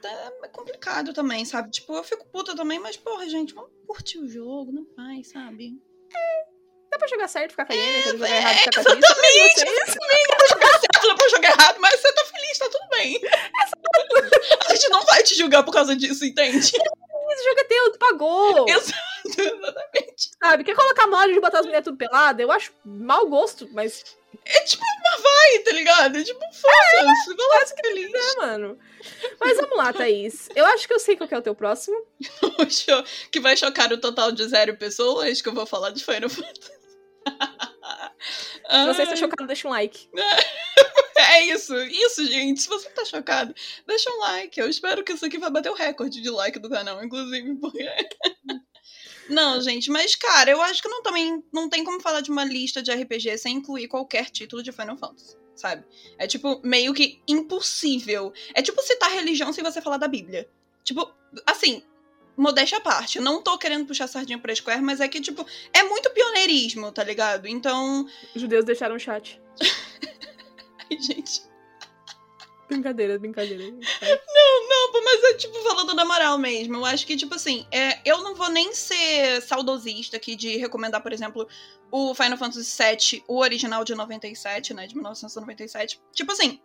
[0.00, 1.70] tem é complicado também, sabe?
[1.70, 5.80] Tipo, eu fico puta também, mas, porra, gente, vamos curtir o jogo, não vai, sabe?
[6.14, 6.52] É.
[6.90, 10.28] Dá pra jogar certo, ficar caindo, é, jogar é, errado, ficar Exatamente, exatamente.
[10.28, 13.20] Dá pra jogar certo, dá pra jogar errado, mas você tá feliz, tá tudo bem.
[14.68, 16.58] A gente não vai te julgar por causa disso, entende?
[17.32, 18.68] Esse jogo é teu, tu pagou.
[18.68, 20.30] Exato, exatamente.
[20.42, 22.42] Sabe, quer colocar mod de botar as mulheres tudo pelada?
[22.42, 24.04] Eu acho mau gosto, mas
[24.44, 26.18] é tipo, mas vai, tá ligado?
[26.18, 28.12] É tipo, foda-se, é, lá ser feliz.
[28.12, 28.78] É, mano.
[29.40, 30.48] Mas vamos lá, Thaís.
[30.54, 31.96] Eu acho que eu sei qual é o teu próximo.
[33.30, 36.72] que vai chocar o total de zero pessoas que eu vou falar de Final Fantasy.
[38.70, 40.08] Se você está chocado, deixa um like.
[41.14, 42.62] É isso, isso, gente.
[42.62, 43.54] Se você tá chocado,
[43.86, 44.58] deixa um like.
[44.58, 47.88] Eu espero que isso aqui vai bater o recorde de like do canal, inclusive, porque.
[49.28, 52.44] Não, gente, mas, cara, eu acho que não, também não tem como falar de uma
[52.44, 55.84] lista de RPG sem incluir qualquer título de Final Fantasy, sabe?
[56.18, 58.32] É, tipo, meio que impossível.
[58.54, 60.48] É tipo citar religião sem você falar da Bíblia.
[60.84, 61.12] Tipo,
[61.46, 61.82] assim,
[62.36, 63.20] modéstia à parte.
[63.20, 67.04] Não tô querendo puxar sardinha pra Square, mas é que, tipo, é muito pioneirismo, tá
[67.04, 67.46] ligado?
[67.46, 68.06] Então.
[68.34, 69.40] Os judeus deixaram o chat.
[70.90, 71.51] Ai, gente.
[72.72, 73.64] Brincadeira, brincadeira.
[73.64, 76.76] Não, não, mas é tipo falando da moral mesmo.
[76.76, 81.02] Eu acho que, tipo assim, é, eu não vou nem ser saudosista aqui de recomendar,
[81.02, 81.46] por exemplo,
[81.90, 84.86] o Final Fantasy VII, o original de 97, né?
[84.86, 86.00] De 1997.
[86.12, 86.60] Tipo assim,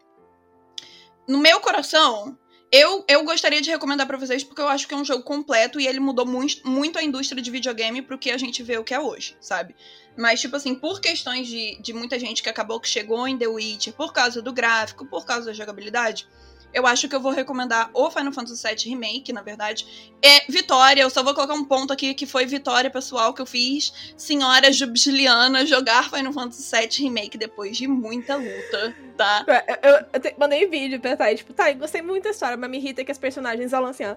[1.28, 2.38] no meu coração,
[2.72, 5.80] eu, eu gostaria de recomendar para vocês porque eu acho que é um jogo completo
[5.80, 8.84] e ele mudou muito, muito a indústria de videogame pro que a gente vê o
[8.84, 9.76] que é hoje, sabe?
[10.18, 13.48] Mas, tipo assim, por questões de, de muita gente que acabou que chegou em The
[13.48, 16.28] Witcher, por causa do gráfico, por causa da jogabilidade,
[16.74, 20.14] eu acho que eu vou recomendar o Final Fantasy VII Remake, na verdade.
[20.22, 23.46] É Vitória, eu só vou colocar um ponto aqui que foi Vitória pessoal que eu
[23.46, 24.14] fiz.
[24.16, 29.46] Senhora Jubiliana jogar Final Fantasy VII Remake depois de muita luta, tá?
[29.48, 32.70] Eu, eu, eu te, mandei vídeo pra Thay, tipo, tá, gostei muito da história, mas
[32.70, 34.16] me irrita que as personagens falam assim, ó.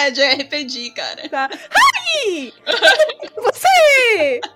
[0.00, 1.28] é de RPG, cara.
[1.28, 1.50] Tá.
[1.50, 2.52] Ai!
[3.36, 4.40] Você!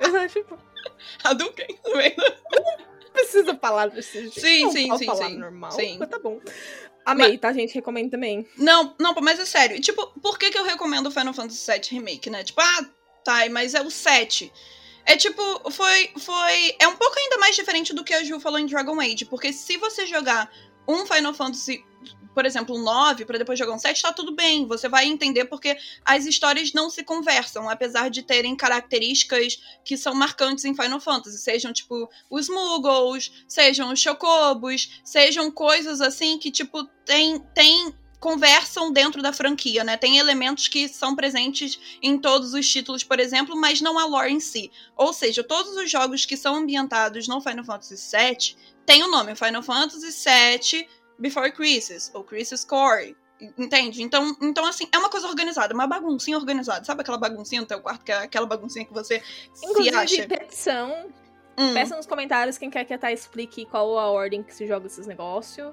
[0.00, 0.58] Eu, tipo...
[1.22, 2.82] Hadouken, tá vendo?
[3.12, 4.40] precisa falar desse jeito.
[4.40, 5.38] Sim, sim, sim, falar sim.
[5.38, 5.70] normal.
[5.72, 5.96] Sim.
[5.98, 6.40] Mas tá bom.
[7.04, 7.40] Amei, mas...
[7.40, 7.74] tá, gente?
[7.74, 8.46] Recomendo também.
[8.56, 9.80] Não, não, mas é sério.
[9.80, 12.44] Tipo, por que, que eu recomendo o Final Fantasy VII Remake, né?
[12.44, 12.86] Tipo, ah,
[13.24, 14.52] tá, mas é o 7.
[15.04, 16.10] É tipo, foi.
[16.18, 19.24] foi É um pouco ainda mais diferente do que a Ju falou em Dragon Age.
[19.24, 20.50] Porque se você jogar
[20.86, 21.84] um Final Fantasy
[22.34, 24.66] por exemplo, um 9 para depois jogar um 7, tá tudo bem.
[24.66, 30.14] Você vai entender porque as histórias não se conversam, apesar de terem características que são
[30.14, 31.38] marcantes em Final Fantasy.
[31.38, 38.92] Sejam, tipo, os Muggles, sejam os Chocobos, sejam coisas assim que, tipo, tem, tem conversam
[38.92, 39.96] dentro da franquia, né?
[39.96, 44.32] Tem elementos que são presentes em todos os títulos, por exemplo, mas não a lore
[44.32, 44.70] em si.
[44.96, 49.34] Ou seja, todos os jogos que são ambientados no Final Fantasy VII têm o nome
[49.34, 50.86] Final Fantasy VII
[51.18, 53.16] Before Crisis, ou Crisis Core.
[53.58, 54.02] Entende?
[54.02, 56.84] Então, então, assim, é uma coisa organizada, uma baguncinha organizada.
[56.84, 59.20] Sabe aquela baguncinha no teu quarto, que é aquela baguncinha que você
[59.62, 60.28] Inclusive, se acha?
[60.28, 61.06] petição.
[61.58, 61.74] Hum.
[61.74, 64.86] Peça nos comentários quem quer que a Thay explique qual a ordem que se joga
[64.86, 65.72] esses negócios.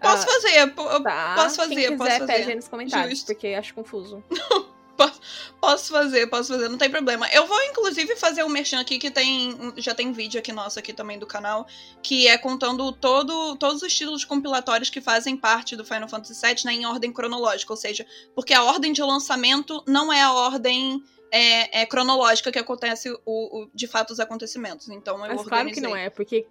[0.00, 1.34] Posso ah, fazer, tá.
[1.36, 2.26] posso fazer, quem quiser, posso fazer.
[2.26, 3.26] pede nos comentários, Justo.
[3.26, 4.24] porque acho confuso.
[5.00, 5.20] Posso,
[5.58, 7.26] posso, fazer, posso fazer, não tem problema.
[7.32, 9.72] Eu vou, inclusive, fazer um merchan aqui que tem.
[9.78, 11.66] Já tem vídeo aqui nosso aqui também do canal,
[12.02, 16.64] que é contando todo, todos os títulos compilatórios que fazem parte do Final Fantasy VII
[16.66, 17.72] né, em ordem cronológica.
[17.72, 21.02] Ou seja, porque a ordem de lançamento não é a ordem.
[21.32, 24.88] É, é cronológica que acontece o, o, de fato os acontecimentos.
[24.88, 26.44] Então eu Mas claro que não é, porque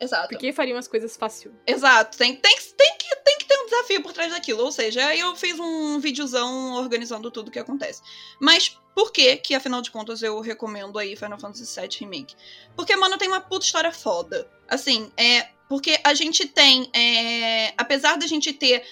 [0.00, 0.28] Exato.
[0.28, 1.52] Porque fariam as coisas fácil.
[1.66, 2.18] Exato.
[2.18, 4.62] Tem, tem, tem, que, tem que ter um desafio por trás daquilo.
[4.62, 8.02] Ou seja, eu fiz um videozão organizando tudo o que acontece.
[8.40, 12.34] Mas por que que, afinal de contas, eu recomendo aí Final Fantasy VII Remake?
[12.74, 14.50] Porque, mano, tem uma puta história foda.
[14.68, 15.48] Assim, é...
[15.68, 16.88] Porque a gente tem...
[16.94, 18.84] É, apesar da gente ter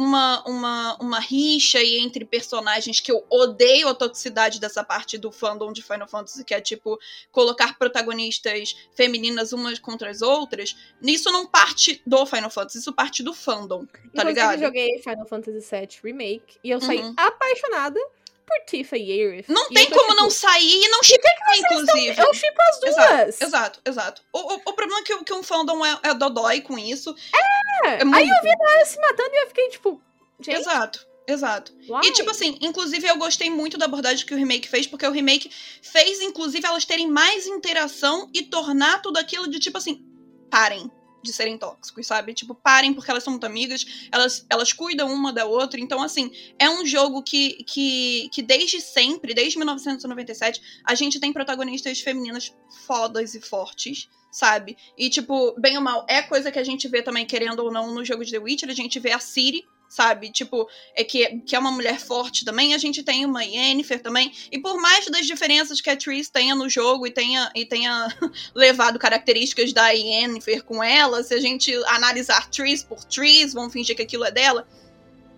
[0.00, 5.30] uma, uma, uma rixa aí entre personagens que eu odeio a toxicidade dessa parte do
[5.30, 6.98] fandom de Final Fantasy, que é tipo
[7.30, 10.74] colocar protagonistas femininas umas contra as outras.
[11.02, 14.54] Isso não parte do Final Fantasy, isso parte do fandom, tá Inclusive, ligado?
[14.54, 17.14] Eu joguei Final Fantasy VII Remake e eu saí uhum.
[17.16, 18.00] apaixonada
[18.50, 19.48] por e Aerith.
[19.48, 22.20] Não e tem como tipo, não sair e não chipar, inclusive.
[22.20, 22.96] Eu chipo as duas.
[22.96, 24.22] Exato, exato, exato.
[24.32, 27.14] O, o, o problema é que, que um fandom é, é dodói com isso.
[27.34, 27.88] É.
[27.88, 28.28] É Aí muito.
[28.28, 30.02] eu vi ela se matando e eu fiquei tipo,
[30.40, 31.72] gente, Exato, exato.
[32.02, 35.12] E, tipo assim, inclusive eu gostei muito da abordagem que o remake fez, porque o
[35.12, 40.04] remake fez, inclusive, elas terem mais interação e tornar tudo aquilo de, tipo assim,
[40.50, 40.90] parem
[41.22, 42.34] de serem tóxicos, sabe?
[42.34, 45.80] Tipo, parem porque elas são muito amigas, elas, elas cuidam uma da outra.
[45.80, 51.32] Então, assim, é um jogo que, que, que desde sempre, desde 1997, a gente tem
[51.32, 52.54] protagonistas femininas
[52.86, 54.08] fodas e fortes.
[54.32, 54.76] Sabe?
[54.96, 57.92] E, tipo, bem ou mal, é coisa que a gente vê também, querendo ou não,
[57.92, 58.70] no jogo de The Witcher.
[58.70, 60.30] A gente vê a Ciri, sabe?
[60.30, 62.72] Tipo, é que, que é uma mulher forte também.
[62.72, 64.32] A gente tem uma Yennefer também.
[64.50, 68.06] E por mais das diferenças que a Triss tenha no jogo e tenha, e tenha
[68.54, 73.96] levado características da Yennefer com ela, se a gente analisar Triss por Triss, vamos fingir
[73.96, 74.66] que aquilo é dela,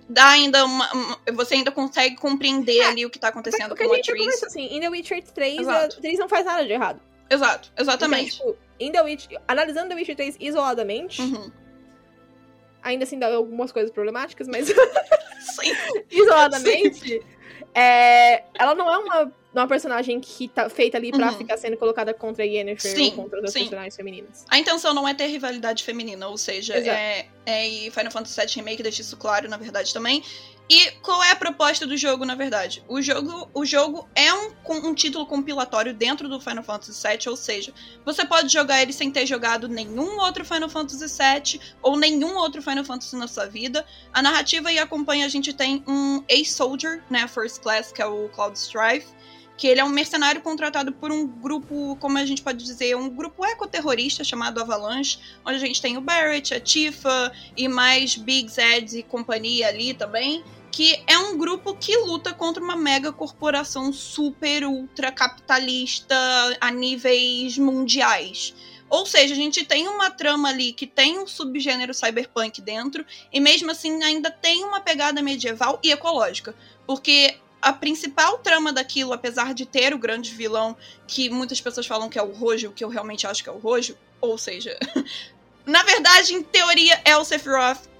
[0.08, 3.86] dá ainda uma, uma- você ainda consegue compreender ali o que tá acontecendo que a
[3.86, 4.42] com a gente Triss.
[4.44, 6.00] assim, em The Witcher 3, a Exato.
[6.02, 7.00] Triss não faz nada de errado.
[7.30, 8.34] Exato, exatamente.
[8.36, 11.50] Então, tipo, em The Witcher, analisando The Witcher 3 isoladamente, Uhum.
[12.82, 14.66] Ainda assim dá algumas coisas problemáticas, mas
[15.40, 15.72] Sim.
[16.10, 17.22] isoladamente,
[17.74, 21.38] é, ela não é uma, uma personagem que tá feita ali pra Uhum.
[21.38, 24.44] ficar sendo colocada contra a Yennefer Sim, ou contra outras personagens femininas.
[24.50, 26.96] A intenção não é ter rivalidade feminina, ou seja, Exato.
[26.96, 30.22] é, é e Final Fantasy VII Remake deixa isso claro, na verdade, também.
[30.74, 32.82] E qual é a proposta do jogo, na verdade?
[32.88, 34.52] O jogo, o jogo é um,
[34.88, 37.74] um título compilatório dentro do Final Fantasy VII, ou seja,
[38.06, 42.62] você pode jogar ele sem ter jogado nenhum outro Final Fantasy VII ou nenhum outro
[42.62, 43.84] Final Fantasy na sua vida.
[44.14, 48.30] A narrativa e acompanha, a gente tem um Ace-Soldier, né, First Class, que é o
[48.30, 49.08] Cloud Strife,
[49.58, 53.10] que ele é um mercenário contratado por um grupo, como a gente pode dizer, um
[53.10, 58.48] grupo ecoterrorista chamado Avalanche, onde a gente tem o Barrett, a Tifa e mais Big
[58.48, 63.92] Zeds e companhia ali também, que é um grupo que luta contra uma mega corporação
[63.92, 66.16] super ultra capitalista
[66.58, 68.54] a níveis mundiais.
[68.88, 73.38] Ou seja, a gente tem uma trama ali que tem um subgênero cyberpunk dentro, e
[73.38, 76.54] mesmo assim ainda tem uma pegada medieval e ecológica.
[76.86, 82.08] Porque a principal trama daquilo, apesar de ter o grande vilão, que muitas pessoas falam
[82.08, 84.78] que é o Rojo, que eu realmente acho que é o Rojo, ou seja,
[85.64, 87.91] na verdade, em teoria, é o Sephiroth,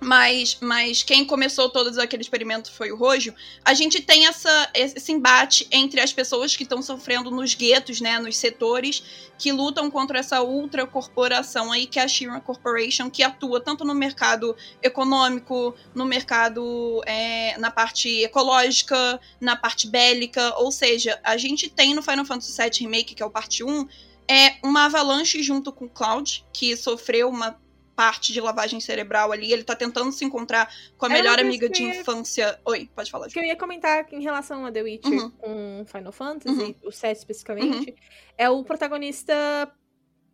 [0.00, 5.12] mas, mas quem começou todo aquele experimento foi o Rojo, a gente tem essa, esse
[5.12, 10.18] embate entre as pessoas que estão sofrendo nos guetos, né, nos setores, que lutam contra
[10.18, 15.74] essa ultra corporação aí, que é a Shira Corporation, que atua tanto no mercado econômico,
[15.94, 22.02] no mercado, é, na parte ecológica, na parte bélica, ou seja, a gente tem no
[22.02, 23.86] Final Fantasy VII Remake, que é o parte 1,
[24.28, 27.58] é uma avalanche junto com o Cloud, que sofreu uma
[28.00, 29.52] parte de lavagem cerebral ali.
[29.52, 32.58] Ele tá tentando se encontrar com a melhor amiga de ia- infância.
[32.64, 33.28] Oi, pode falar.
[33.28, 35.30] Que eu ia comentar em relação a The Witcher Uhum.
[35.32, 36.74] com Final Fantasy, Uhum.
[36.84, 37.94] o 7 especificamente,
[38.38, 39.34] é o protagonista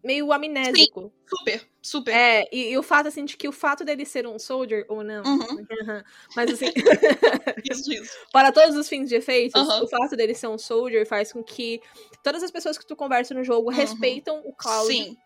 [0.04, 1.12] meio amnésico.
[1.28, 2.14] Super, super.
[2.14, 5.02] É, e, e o fato, assim, de que o fato dele ser um soldier, ou
[5.02, 5.66] não, Uhum.
[6.36, 6.66] mas assim,
[7.68, 8.16] Isso, isso.
[8.32, 9.82] para todos os fins de efeitos, Uhum.
[9.82, 11.80] o fato dele ser um soldier faz com que
[12.22, 13.76] todas as pessoas que tu conversa no jogo Uhum.
[13.76, 14.86] respeitam o Cloud.
[14.86, 15.16] Sim.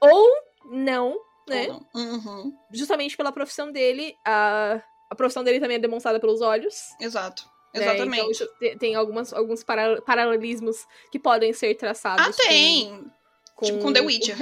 [0.00, 0.26] Ou
[0.72, 1.18] não,
[1.50, 1.80] né?
[1.94, 2.56] Uhum.
[2.72, 4.14] Justamente pela profissão dele.
[4.26, 6.74] A, a profissão dele também é demonstrada pelos olhos.
[7.00, 7.44] Exato.
[7.74, 7.82] né?
[7.82, 8.46] Então, Exatamente.
[8.58, 12.26] te- tem algumas, alguns para- paralelismos que podem ser traçados.
[12.26, 13.04] ah, tem.
[13.54, 14.36] Com, Tipo, com The Witcher.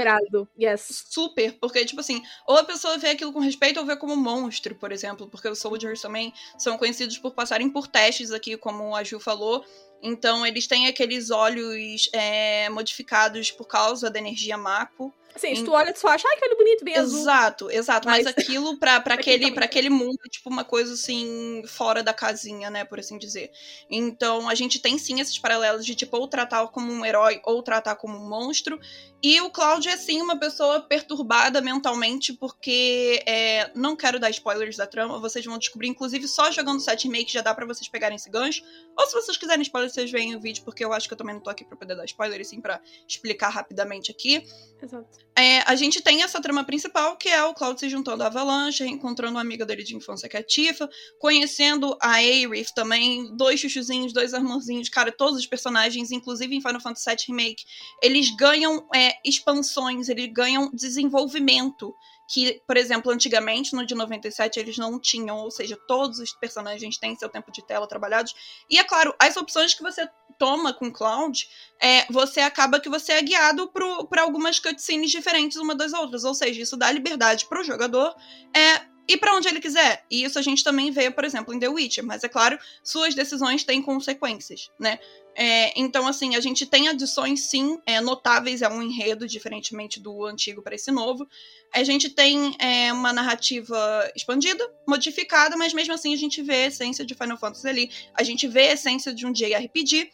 [0.57, 1.07] Yes.
[1.11, 4.77] Super, porque, tipo assim, ou a pessoa vê aquilo com respeito ou vê como monstro,
[4.77, 9.03] por exemplo, porque os Soldiers também são conhecidos por passarem por testes aqui, como a
[9.03, 9.65] Ju falou.
[10.03, 15.13] Então, eles têm aqueles olhos é, modificados por causa da energia Mako.
[15.35, 17.21] Assim, se tu olha, tu só acha, ai, que olho bonito, bem azul.
[17.21, 18.09] Exato, exato.
[18.09, 22.03] Mas, Mas- aquilo pra, pra, aquele, pra aquele mundo é tipo uma coisa assim, fora
[22.03, 22.85] da casinha, né?
[22.85, 23.53] Por assim dizer.
[23.89, 27.63] Então a gente tem sim esses paralelos de tipo, ou tratar como um herói ou
[27.63, 28.81] tratar como um monstro.
[29.23, 34.77] E o Cloud é sim uma pessoa perturbada mentalmente, porque é, não quero dar spoilers
[34.77, 38.17] da trama, vocês vão descobrir, inclusive, só jogando 7 remake já dá pra vocês pegarem
[38.17, 38.63] esse gancho.
[38.97, 41.35] Ou se vocês quiserem spoilers, vocês veem o vídeo, porque eu acho que eu também
[41.35, 44.45] não tô aqui pra poder dar spoiler, e sim pra explicar rapidamente aqui.
[44.83, 45.19] Exato.
[45.37, 48.85] É, a gente tem essa trama principal, que é o Cloud se juntando à Avalanche,
[48.85, 54.13] encontrando uma amiga dele de infância que é Tifa, conhecendo a Aerith também, dois chuchuzinhos,
[54.13, 57.65] dois irmãozinhos, cara, todos os personagens, inclusive em Final Fantasy VII Remake,
[58.03, 61.95] eles ganham é, expansões, eles ganham desenvolvimento,
[62.29, 66.99] que, por exemplo, antigamente, no de 97, eles não tinham, ou seja, todos os personagens
[66.99, 68.35] têm seu tempo de tela trabalhados,
[68.71, 70.07] e é claro, as opções que você
[70.39, 71.49] toma com Cloud
[71.83, 73.73] é, você acaba que você é guiado
[74.09, 76.23] para algumas cutscenes diferentes uma das outras.
[76.23, 78.15] Ou seja, isso dá liberdade para o jogador
[78.55, 80.05] é, ir para onde ele quiser.
[80.11, 82.05] E isso a gente também vê, por exemplo, em The Witcher.
[82.05, 84.99] Mas é claro, suas decisões têm consequências, né?
[85.35, 90.27] É, então, assim, a gente tem adições, sim, é, notáveis a um enredo, diferentemente do
[90.27, 91.27] antigo para esse novo.
[91.73, 96.67] A gente tem é, uma narrativa expandida, modificada, mas mesmo assim a gente vê a
[96.67, 97.91] essência de Final Fantasy ali.
[98.15, 100.11] A gente vê a essência de um JRPG.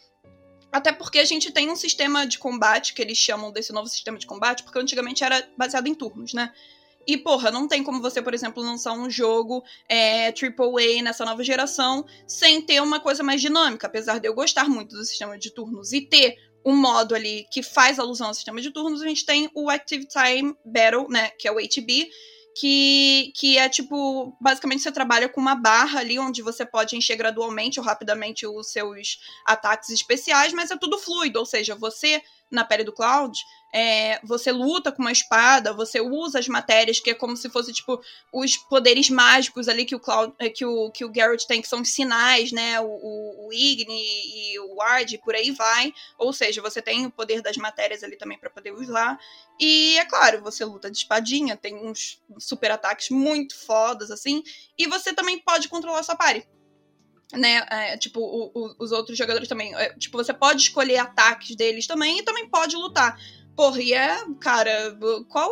[0.71, 4.19] Até porque a gente tem um sistema de combate, que eles chamam desse novo sistema
[4.19, 6.53] de combate, porque antigamente era baseado em turnos, né?
[7.07, 11.43] E, porra, não tem como você, por exemplo, lançar um jogo é, AAA nessa nova
[11.45, 13.87] geração sem ter uma coisa mais dinâmica.
[13.87, 17.63] Apesar de eu gostar muito do sistema de turnos e ter um modo ali que
[17.63, 21.31] faz alusão ao sistema de turnos, a gente tem o Active Time Battle, né?
[21.39, 22.09] Que é o HB,
[22.57, 27.17] que, que é tipo, basicamente você trabalha com uma barra ali onde você pode encher
[27.17, 32.65] gradualmente ou rapidamente os seus ataques especiais, mas é tudo fluido, ou seja, você na
[32.65, 33.39] pele do Cloud,
[33.77, 37.73] é, você luta com uma espada, você usa as matérias, que é como se fosse,
[37.73, 38.01] tipo,
[38.33, 41.67] os poderes mágicos ali que o, Cloud, é, que o, que o Garrett tem, que
[41.67, 42.81] são os sinais, né?
[42.81, 45.93] O, o, Igni e o Ward, por aí vai.
[46.17, 49.19] Ou seja, você tem o poder das matérias ali também para poder usar.
[49.59, 54.45] E, é claro, você luta de espadinha, tem uns super ataques muito fodas, assim.
[54.79, 56.47] E você também pode controlar sua party
[57.33, 57.67] né?
[57.71, 59.75] É, tipo, o, o, os outros jogadores também.
[59.75, 63.19] É, tipo, você pode escolher ataques deles também e também pode lutar.
[63.57, 65.49] Porra, e é, cara, qual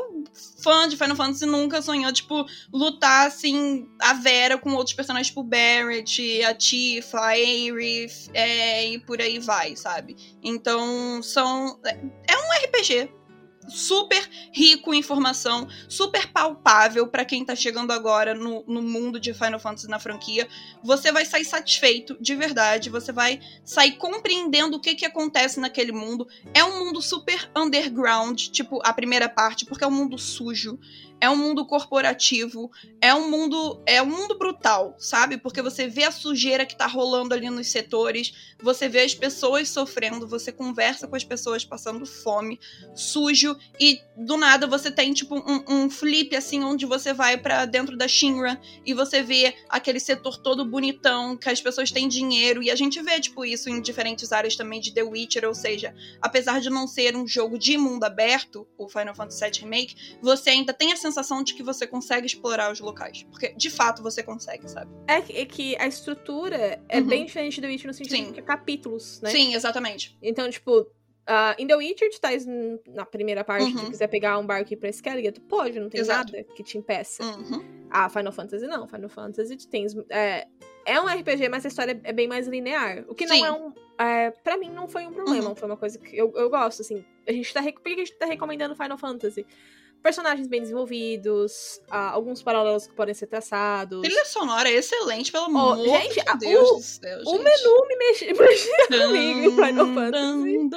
[0.61, 5.45] fã de Final Fantasy nunca sonhou, tipo, lutar, assim, a Vera com outros personagens, tipo
[5.45, 10.17] Barrett, a Tifa, a Aerith, é, e por aí vai, sabe?
[10.43, 11.79] Então, são...
[11.85, 11.91] É,
[12.33, 13.09] é um RPG,
[13.69, 19.33] super rico em informação, super palpável para quem tá chegando agora no, no mundo de
[19.33, 20.49] Final Fantasy na franquia.
[20.83, 25.93] Você vai sair satisfeito, de verdade, você vai sair compreendendo o que que acontece naquele
[25.93, 26.27] mundo.
[26.55, 30.79] É um mundo super underground, tipo a primeira parte, porque é um mundo sujo
[31.23, 32.69] é um mundo corporativo,
[33.01, 35.39] é um mundo é um mundo brutal, sabe?
[35.39, 39.69] Porque você vê a sujeira que tá rolando ali nos setores, você vê as pessoas
[39.69, 42.59] sofrendo, você conversa com as pessoas passando fome,
[42.93, 47.67] sujo e do nada você tem tipo um, um flip assim onde você vai para
[47.67, 52.65] dentro da Shinra e você vê aquele setor todo bonitão, que as pessoas têm dinheiro
[52.65, 55.95] e a gente vê tipo isso em diferentes áreas também de The Witcher, ou seja,
[56.21, 60.51] apesar de não ser um jogo de mundo aberto, o Final Fantasy VII Remake, você
[60.51, 63.23] ainda tem a sensação sensação de que você consegue explorar os locais.
[63.25, 64.91] Porque, de fato, você consegue, sabe?
[65.07, 67.07] É que, é que a estrutura é uhum.
[67.07, 68.27] bem diferente do Witcher no sentido Sim.
[68.27, 69.31] de que é capítulos, né?
[69.31, 70.17] Sim, exatamente.
[70.23, 70.87] Então, tipo,
[71.23, 72.31] Uh, em The Witcher, tu tá
[72.89, 73.85] na primeira parte, uhum.
[73.85, 76.33] tu quiser pegar um barco e ir pra Skellige, tu pode, não tem Exato.
[76.33, 77.23] nada que te impeça.
[77.23, 77.87] Uhum.
[77.89, 78.89] Ah, Final Fantasy não.
[78.89, 79.95] Final Fantasy tu tens.
[80.11, 80.49] É,
[80.85, 83.05] é um RPG, mas a história é bem mais linear.
[83.07, 83.41] O que Sim.
[83.41, 83.73] não é um.
[84.05, 85.55] É, pra mim não foi um problema, uhum.
[85.55, 87.05] foi uma coisa que eu, eu gosto, assim.
[87.27, 87.63] A gente tá.
[87.63, 89.47] Por que a gente tá recomendando Final Fantasy?
[90.03, 94.03] Personagens bem desenvolvidos, uh, alguns paralelos que podem ser traçados.
[94.03, 97.87] Trilha sonora é excelente, pelo oh, amor gente, de Deus o, do céu, O menu
[97.89, 100.71] me mexia, comigo em Final Fantasy.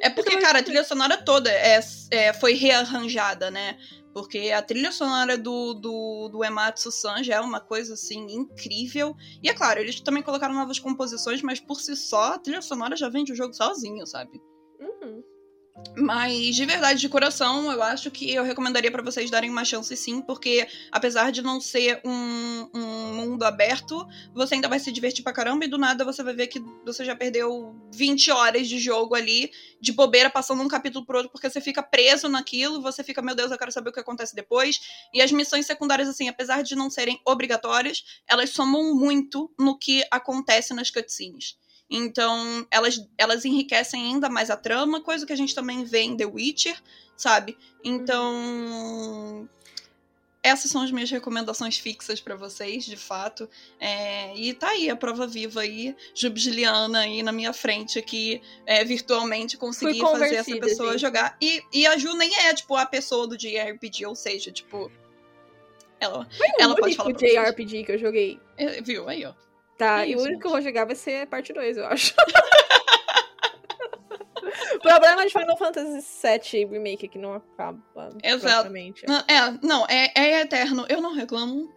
[0.00, 3.78] É porque, cara, a trilha sonora toda é, é, foi rearranjada, né?
[4.12, 9.16] Porque a trilha sonora do, do, do Ematsu-san já é uma coisa, assim, incrível.
[9.42, 12.94] E é claro, eles também colocaram novas composições, mas por si só, a trilha sonora
[12.94, 14.38] já vende o jogo sozinho, sabe?
[14.78, 15.21] Uhum.
[15.96, 19.94] Mas de verdade, de coração, eu acho que eu recomendaria para vocês darem uma chance
[19.96, 25.22] sim, porque apesar de não ser um, um, mundo aberto, você ainda vai se divertir
[25.22, 28.78] pra caramba e do nada você vai ver que você já perdeu 20 horas de
[28.78, 33.02] jogo ali, de bobeira, passando um capítulo pro outro, porque você fica preso naquilo, você
[33.02, 34.80] fica, meu Deus, eu quero saber o que acontece depois.
[35.12, 40.02] E as missões secundárias, assim, apesar de não serem obrigatórias, elas somam muito no que
[40.10, 41.56] acontece nas cutscenes.
[41.94, 46.16] Então, elas, elas enriquecem ainda mais a trama, coisa que a gente também vê em
[46.16, 46.80] The Witcher,
[47.14, 47.58] sabe?
[47.84, 49.46] Então.
[50.42, 53.48] Essas são as minhas recomendações fixas para vocês, de fato.
[53.78, 58.82] É, e tá aí a prova viva aí, Jubiliana aí na minha frente aqui, é,
[58.84, 61.00] virtualmente, conseguir fazer essa pessoa gente.
[61.02, 61.36] jogar.
[61.40, 64.90] E, e a Ju nem é, tipo, a pessoa do JRPG, ou seja, tipo.
[66.00, 67.12] Ela, Foi ela o pode falar.
[67.12, 68.40] JRPG que eu joguei.
[68.56, 69.08] É, viu?
[69.08, 69.34] Aí, ó.
[69.82, 72.14] Tá, e o único que eu vou jogar vai ser parte 2, eu acho.
[74.76, 78.10] o problema de Final Fantasy VII Remake é que não acaba.
[78.22, 78.70] Exato.
[79.08, 80.86] Não, é, não, é, é eterno.
[80.88, 81.68] Eu não reclamo.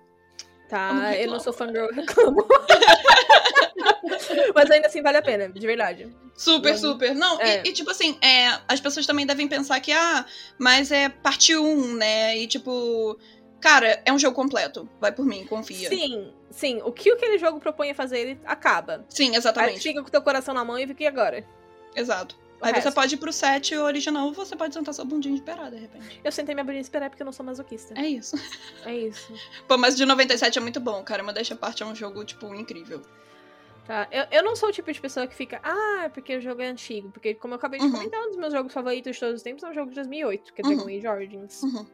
[0.69, 2.45] Tá, eu não, eu não sou fangirl, eu reclamo.
[4.53, 6.15] Mas ainda assim vale a pena, de verdade.
[6.35, 7.15] Super, super.
[7.15, 7.63] Não, é.
[7.63, 10.23] e, e, tipo assim, é, as pessoas também devem pensar que, ah,
[10.59, 12.37] mas é parte 1, né?
[12.37, 13.17] E tipo,
[13.65, 14.87] cara, é um jogo completo.
[15.01, 15.89] Vai por mim, confia.
[15.89, 19.03] Sim, Sim, o que aquele jogo propõe a fazer, ele acaba.
[19.09, 19.75] Sim, exatamente.
[19.75, 21.45] Aí fica com o teu coração na mão e fica e agora?
[21.95, 22.37] Exato.
[22.61, 22.87] Aí resto.
[22.89, 26.21] você pode ir pro set original, você pode sentar sua bundinha e esperar, de repente.
[26.23, 27.93] Eu sentei minha bundinha e esperar porque eu não sou masoquista.
[27.99, 28.37] É isso.
[28.85, 29.33] É isso.
[29.67, 31.21] Pô, mas de 97 é muito bom, cara.
[31.21, 33.01] Uma Deixa Parte é um jogo, tipo, incrível.
[33.85, 34.07] Tá?
[34.09, 36.61] Eu, eu não sou o tipo de pessoa que fica, ah, é porque o jogo
[36.61, 37.11] é antigo.
[37.11, 37.91] Porque, como eu acabei de Uhum.
[37.91, 40.53] comentar, um dos meus jogos favoritos de todos os tempos é um jogo de 2008,
[40.53, 40.97] que é Dragon Uhum.
[40.97, 41.61] Age Origins.
[41.61, 41.85] Uhum.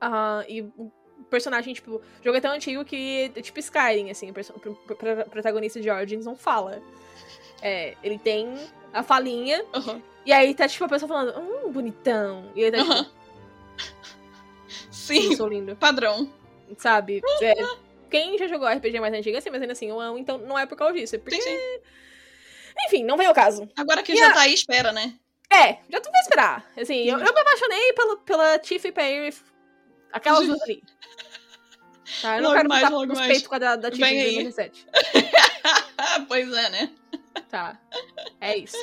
[0.00, 0.92] Ah, e o
[1.30, 5.80] personagem, tipo, o jogo é tão antigo que é tipo Skyrim, assim, o o protagonista
[5.80, 6.80] de Origins não fala.
[7.60, 8.54] É, ele tem
[8.92, 10.00] a falinha, Uhum.
[10.24, 12.50] e aí tá, tipo, a pessoa falando, hum, bonitão.
[12.54, 13.04] E ele tá, Uhum.
[13.04, 13.18] tipo,
[14.90, 15.76] Sim, eu sou lindo.
[15.76, 16.30] padrão.
[16.76, 17.22] Sabe?
[17.40, 17.54] É,
[18.10, 20.66] quem já jogou RPG mais antigo assim, mas ainda assim, eu amo, então não é
[20.66, 21.16] por causa disso.
[21.16, 21.40] É porque.
[21.40, 21.80] Sim, sim.
[22.86, 23.68] Enfim, não vem ao caso.
[23.76, 25.14] Agora que E já a- tá aí, espera, né?
[25.50, 26.70] É, já tu vai esperar.
[26.76, 27.24] Assim, eu, Uhum.
[27.26, 29.34] eu me apaixonei pela, pela Tifa e Perry.
[30.12, 30.82] Aquelas duas ali.
[32.22, 33.30] Tá, eu não Logo quero mais, logo nos mais.
[33.30, 34.34] peitos com a da, Vem de aí.
[34.44, 34.86] 2017.
[36.26, 36.90] pois é, né?
[37.50, 37.78] Tá.
[38.40, 38.76] É isso.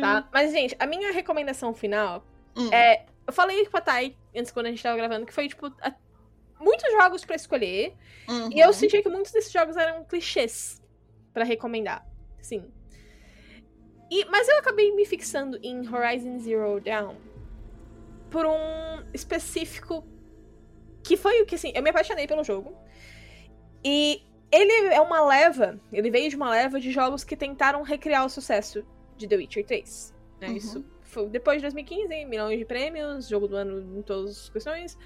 [0.00, 0.28] Tá?
[0.32, 2.68] Mas, gente, a minha recomendação final Hum.
[2.72, 3.06] é.
[3.26, 5.94] Eu falei pra Thay antes quando a gente tava gravando que foi, tipo, a-
[6.58, 7.94] muitos jogos pra escolher.
[8.28, 8.50] Uhum.
[8.52, 10.82] E eu senti que muitos desses jogos eram clichês
[11.32, 12.04] pra recomendar.
[12.42, 12.68] Sim.
[14.10, 17.14] E, mas eu acabei me fixando em Horizon Zero Dawn
[18.30, 20.04] por um específico
[21.02, 22.74] que foi o que assim, eu me apaixonei pelo jogo.
[23.84, 24.22] E
[24.52, 28.28] ele é uma leva, ele veio de uma leva de jogos que tentaram recriar o
[28.28, 28.84] sucesso
[29.16, 30.14] de The Witcher 3.
[30.40, 30.48] Né?
[30.48, 30.56] Uhum.
[30.56, 34.98] Isso foi depois de 2015, milhões de prêmios, jogo do ano em todas as questões.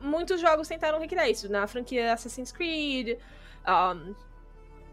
[0.00, 1.50] Muitos jogos tentaram recriar isso.
[1.50, 3.18] Na franquia Assassin's Creed,
[3.66, 4.14] um,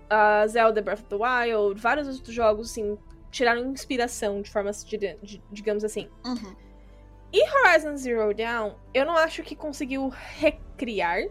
[0.10, 2.98] a Zelda Breath of the Wild, vários outros jogos, assim,
[3.32, 6.10] tiraram inspiração de formas, de, de- digamos assim.
[6.26, 6.56] Uhum.
[7.34, 11.24] Horizon Zero Dawn, eu não acho que conseguiu recriar.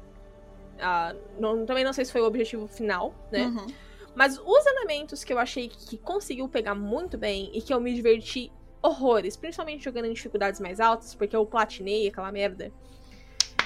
[0.81, 3.45] ah, não- também não sei se foi o objetivo final, né?
[3.45, 3.67] Uhum.
[4.15, 7.95] Mas os elementos que eu achei que conseguiu pegar muito bem e que eu me
[7.95, 8.51] diverti
[8.83, 12.71] horrores, principalmente jogando em dificuldades mais altas, porque eu platinei aquela merda.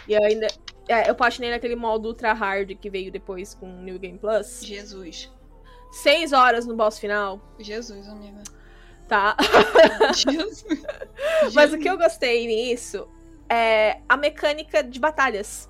[0.07, 0.47] E eu ainda.
[0.89, 4.63] é, eu platinei naquele modo ultra hard que veio depois com o New Game Plus.
[4.65, 5.31] Jesus.
[5.91, 8.43] Seis horas no boss final, Jesus, amiga.
[9.09, 9.37] Tá?
[10.15, 10.65] Jesus.
[11.55, 13.09] Mas o que eu gostei nisso
[13.49, 15.69] é a mecânica de batalhas.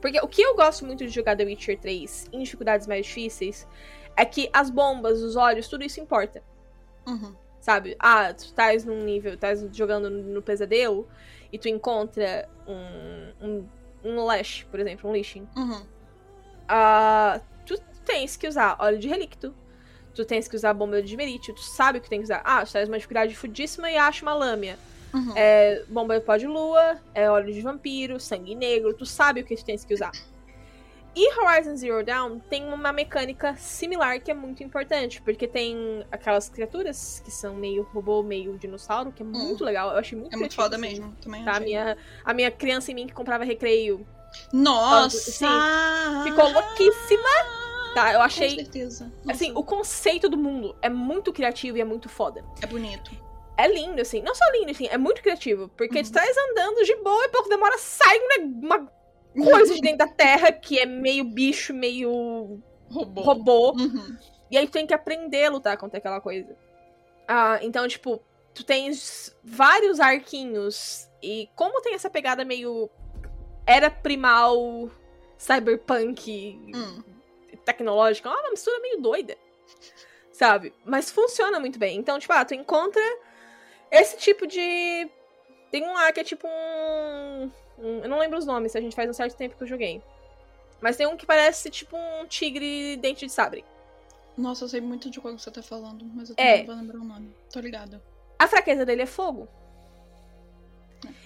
[0.00, 3.68] Porque o que eu gosto muito de jogar The Witcher 3 em dificuldades mais difíceis
[4.16, 6.42] é que as bombas, os olhos, tudo isso importa.
[7.06, 7.34] Uhum.
[7.60, 7.94] Sabe?
[7.98, 11.06] Ah, tu estás num nível, estás jogando no pesadelo
[11.52, 13.68] e tu encontra um, um,
[14.02, 15.46] um Lash, por exemplo, um Lishing.
[15.56, 15.82] Uhum.
[16.66, 19.54] Ah, tu tens que usar óleo de relicto.
[20.20, 21.54] Tu tens que usar bomba de meritio.
[21.54, 22.42] Tu sabe o que tem que usar.
[22.44, 24.78] Ah, tu tens uma dificuldade fudíssima e acha uma lâmina.
[25.14, 25.32] Uhum.
[25.34, 29.44] É bomba de pó de lua, é óleo de vampiro, sangue negro, tu sabe o
[29.44, 30.12] que tu tens que usar.
[31.16, 36.48] E Horizon Zero Dawn tem uma mecânica similar que é muito importante, porque tem aquelas
[36.48, 39.90] criaturas que são meio robô, meio dinossauro, que é muito legal.
[39.90, 40.86] Eu achei muito É muito foda assim.
[40.86, 41.16] mesmo.
[41.22, 44.06] Também Tá, a minha, a minha criança em mim que comprava recreio
[44.52, 45.18] Nossa!
[45.32, 45.46] Sim.
[46.24, 47.59] ficou louquíssima.
[47.94, 48.50] Tá, eu Com achei.
[48.50, 49.12] certeza.
[49.28, 52.44] Assim, Nossa, o conceito do mundo é muito criativo e é muito foda.
[52.62, 53.10] É bonito.
[53.56, 54.22] É lindo, assim.
[54.22, 55.68] Não só lindo, assim, é muito criativo.
[55.76, 56.02] Porque Uhum.
[56.02, 58.88] tu estás andando de boa e pouco demora, sai uma,
[59.34, 62.60] uma coisa de dentro da terra que é meio bicho, meio
[62.90, 63.20] Robô.
[63.22, 63.70] robô.
[63.72, 64.16] Uhum.
[64.50, 66.56] E aí tu tem que aprender a lutar contra aquela coisa.
[67.28, 68.20] Ah, então, tipo,
[68.54, 71.08] tu tens vários arquinhos.
[71.22, 72.88] E como tem essa pegada meio.
[73.66, 74.90] Era primal,
[75.38, 77.02] cyberpunk, Hum.
[77.72, 79.36] Tecnológica, é uma mistura meio doida.
[80.32, 80.72] Sabe?
[80.84, 81.98] Mas funciona muito bem.
[81.98, 83.02] Então, tipo, ah, tu encontra
[83.90, 85.08] esse tipo de.
[85.70, 87.50] Tem um lá que é tipo um.
[87.78, 90.02] um- Eu não lembro os nomes, a gente faz um certo tempo que eu joguei.
[90.80, 93.64] Mas tem um que parece tipo um tigre dente de sabre.
[94.36, 96.58] Nossa, eu sei muito de qual você tá falando, mas eu É.
[96.58, 97.36] não vou lembrar o nome.
[97.52, 98.02] Tô ligada.
[98.38, 99.46] A fraqueza dele é fogo.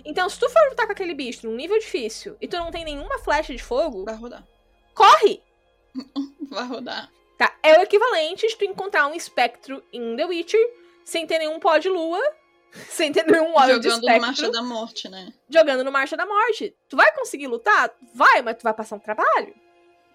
[0.05, 2.84] Então, se tu for lutar com aquele bicho num nível difícil e tu não tem
[2.84, 4.45] nenhuma flecha de fogo, Vai rodar.
[4.95, 5.40] corre!
[6.49, 7.11] Vai rodar.
[7.38, 7.55] Tá?
[7.62, 10.61] É o equivalente de tu encontrar um espectro em The Witcher
[11.05, 12.20] sem ter nenhum pó de lua,
[12.88, 15.32] sem ter nenhum óleo de Jogando no espectro, Marcha da Morte, né?
[15.49, 16.76] jogando no Marcha da Morte.
[16.88, 17.90] Tu vai conseguir lutar?
[18.14, 19.55] Vai, mas tu vai passar um trabalho.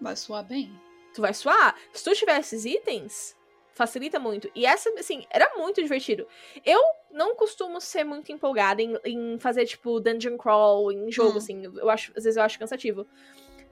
[0.00, 0.70] Vai soar bem.
[1.14, 1.76] Tu vai suar.
[1.92, 3.36] Se tu tiver esses itens,
[3.74, 4.50] facilita muito.
[4.54, 6.26] E essa, assim, era muito divertido.
[6.64, 11.38] Eu não costumo ser muito empolgada em, em fazer, tipo, dungeon crawl em jogo, Hum.
[11.38, 11.62] assim.
[11.64, 13.06] Eu acho, às vezes eu acho cansativo.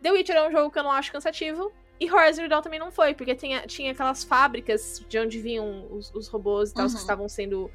[0.02, 1.72] The Witcher é um jogo que eu não acho cansativo.
[2.00, 6.14] E Horizon Dawn também não foi, porque tinha, tinha aquelas fábricas de onde vinham os,
[6.14, 6.92] os robôs e tal, Uhum.
[6.92, 7.70] que estavam sendo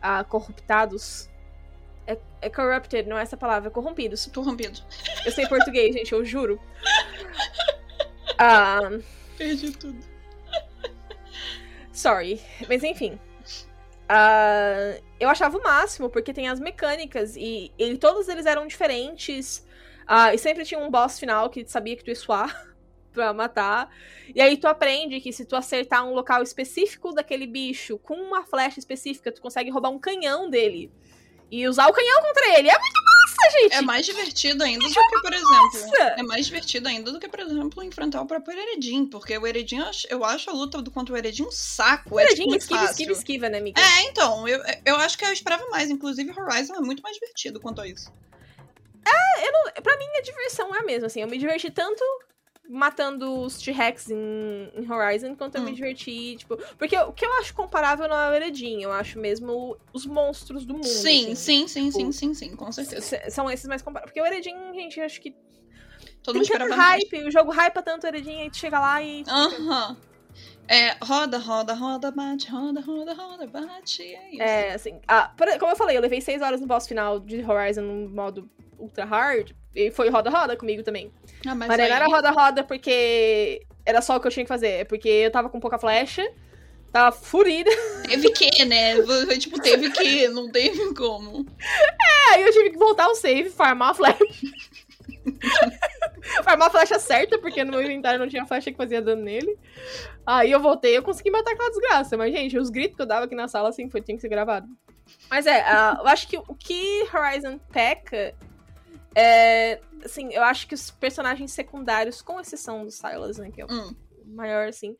[0.00, 1.28] ah, corruptados.
[2.06, 4.26] É, é corrupted, não é essa palavra, é corrompidos.
[4.26, 4.80] Tô rompido.
[5.24, 6.60] Eu sei português, gente, eu juro.
[8.36, 8.80] Ah,
[9.38, 9.98] Perdi tudo.
[11.92, 12.40] Sorry.
[12.68, 13.18] Mas enfim.
[14.04, 19.58] Uh, eu achava o máximo, porque tem as mecânicas e, e todos eles eram diferentes.
[20.02, 22.73] Uh, e sempre tinha um boss final que sabia que tu ia suar
[23.14, 23.88] pra matar.
[24.34, 28.44] E aí tu aprende que se tu acertar um local específico daquele bicho com uma
[28.44, 30.90] flecha específica, tu consegue roubar um canhão dele.
[31.50, 32.68] E usar o canhão contra ele.
[32.68, 33.74] É muito massa, gente!
[33.74, 36.14] É mais divertido ainda do que, por exemplo.
[36.16, 39.06] É mais divertido ainda do que, por exemplo, enfrentar o próprio Eredin.
[39.06, 42.16] Porque o Eredin, eu acho a luta contra o Eredin um saco.
[42.16, 43.80] O Eredin é, tipo, esquiva, esquiva, esquiva, né, amiga?
[43.80, 44.48] É, então.
[44.48, 45.90] Eu, eu acho que eu esperava mais.
[45.90, 48.10] Inclusive, Horizon é muito mais divertido quanto a isso.
[49.06, 51.20] É, eu não, pra mim a diversão é a mesma, assim.
[51.20, 52.02] Eu me diverti tanto
[52.68, 55.60] matando os T-Rex em, em, Horizon, quanto hum.
[55.60, 56.56] eu me diverti, tipo...
[56.78, 60.64] Porque o que eu acho comparável não é o Eredin, eu acho mesmo os monstros
[60.64, 60.86] do mundo.
[60.86, 61.66] Sim, assim.
[61.66, 63.30] sim, sim, tipo, sim, sim, sim, com certeza.
[63.30, 64.10] São esses mais comparáveis.
[64.10, 65.34] Porque o Eredin, gente, acho que...
[66.22, 67.26] Todo mundo esperava hype, mais.
[67.26, 69.24] o jogo hypa tanto o Eredin, aí tu chega lá e...
[69.28, 69.90] Aham.
[69.90, 70.14] Uh -huh.
[70.66, 74.42] É, roda, roda, roda, bate, roda, roda, roda, bate, é isso.
[74.42, 77.82] É, assim, ah, como eu falei, eu levei 6 horas no boss final de Horizon
[77.82, 78.48] no modo
[78.78, 81.12] ultra hard, e foi roda-roda comigo também.
[81.46, 81.88] Ah, mas mas aí...
[81.88, 85.30] não era roda-roda porque era só o que eu tinha que fazer, é porque eu
[85.30, 86.26] tava com pouca flecha,
[86.92, 87.70] tava furida.
[88.08, 88.94] Teve que, né?
[89.38, 91.44] Tipo, teve que, não teve como.
[92.30, 94.24] É, aí eu tive que voltar ao save, farmar a flecha.
[96.44, 99.58] farmar a flecha certa, porque no meu inventário não tinha flecha que fazia dano nele.
[100.26, 102.16] Aí eu voltei, eu consegui matar aquela desgraça.
[102.16, 104.28] Mas, gente, os gritos que eu dava aqui na sala, assim, foi, tinha que ser
[104.28, 104.66] gravado.
[105.30, 108.34] Mas é, uh, eu acho que o que Horizon peca
[109.14, 109.80] é.
[110.04, 113.72] Assim, eu acho que os personagens secundários, com exceção do Silas, né, que é o
[113.72, 113.94] hum.
[114.26, 114.96] maior, assim,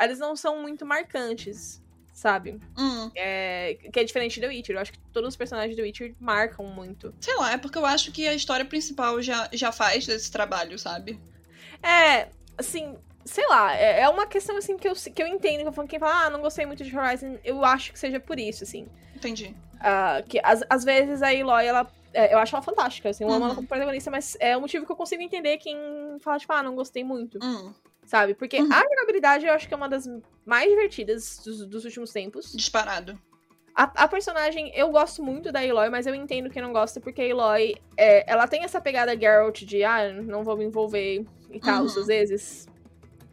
[0.00, 2.60] eles não são muito marcantes, sabe?
[2.78, 3.10] Hum.
[3.16, 4.76] É, que é diferente do Witcher.
[4.76, 7.12] Eu acho que todos os personagens do Witcher marcam muito.
[7.20, 10.78] Sei lá, é porque eu acho que a história principal já, já faz desse trabalho,
[10.78, 11.20] sabe?
[11.82, 15.70] É, assim, sei lá, é, é uma questão assim que eu, que eu entendo.
[15.70, 18.64] Que quem fala, ah, não gostei muito de Horizon, eu acho que seja por isso,
[18.64, 18.86] assim.
[19.14, 19.54] Entendi.
[19.74, 21.90] Uh, que às, às vezes a Eloy, ela.
[22.14, 23.44] É, eu acho ela fantástica, assim, eu amo Uhum.
[23.46, 25.76] ela como protagonista, mas é um motivo que eu consigo entender quem
[26.20, 27.74] fala, tipo, ah, não gostei muito, Hum,
[28.06, 28.34] sabe?
[28.34, 28.72] Porque Uhum.
[28.72, 30.08] a jogabilidade eu acho que é uma das
[30.46, 32.52] mais divertidas dos, dos últimos tempos.
[32.52, 33.18] disparado.
[33.76, 37.20] A, a personagem, eu gosto muito da Eloy, mas eu entendo quem não gosta, porque
[37.22, 41.58] a Eloy, é, ela tem essa pegada Geralt de, ah, não vou me envolver e
[41.58, 41.86] tal, Uhum.
[41.86, 42.68] às vezes.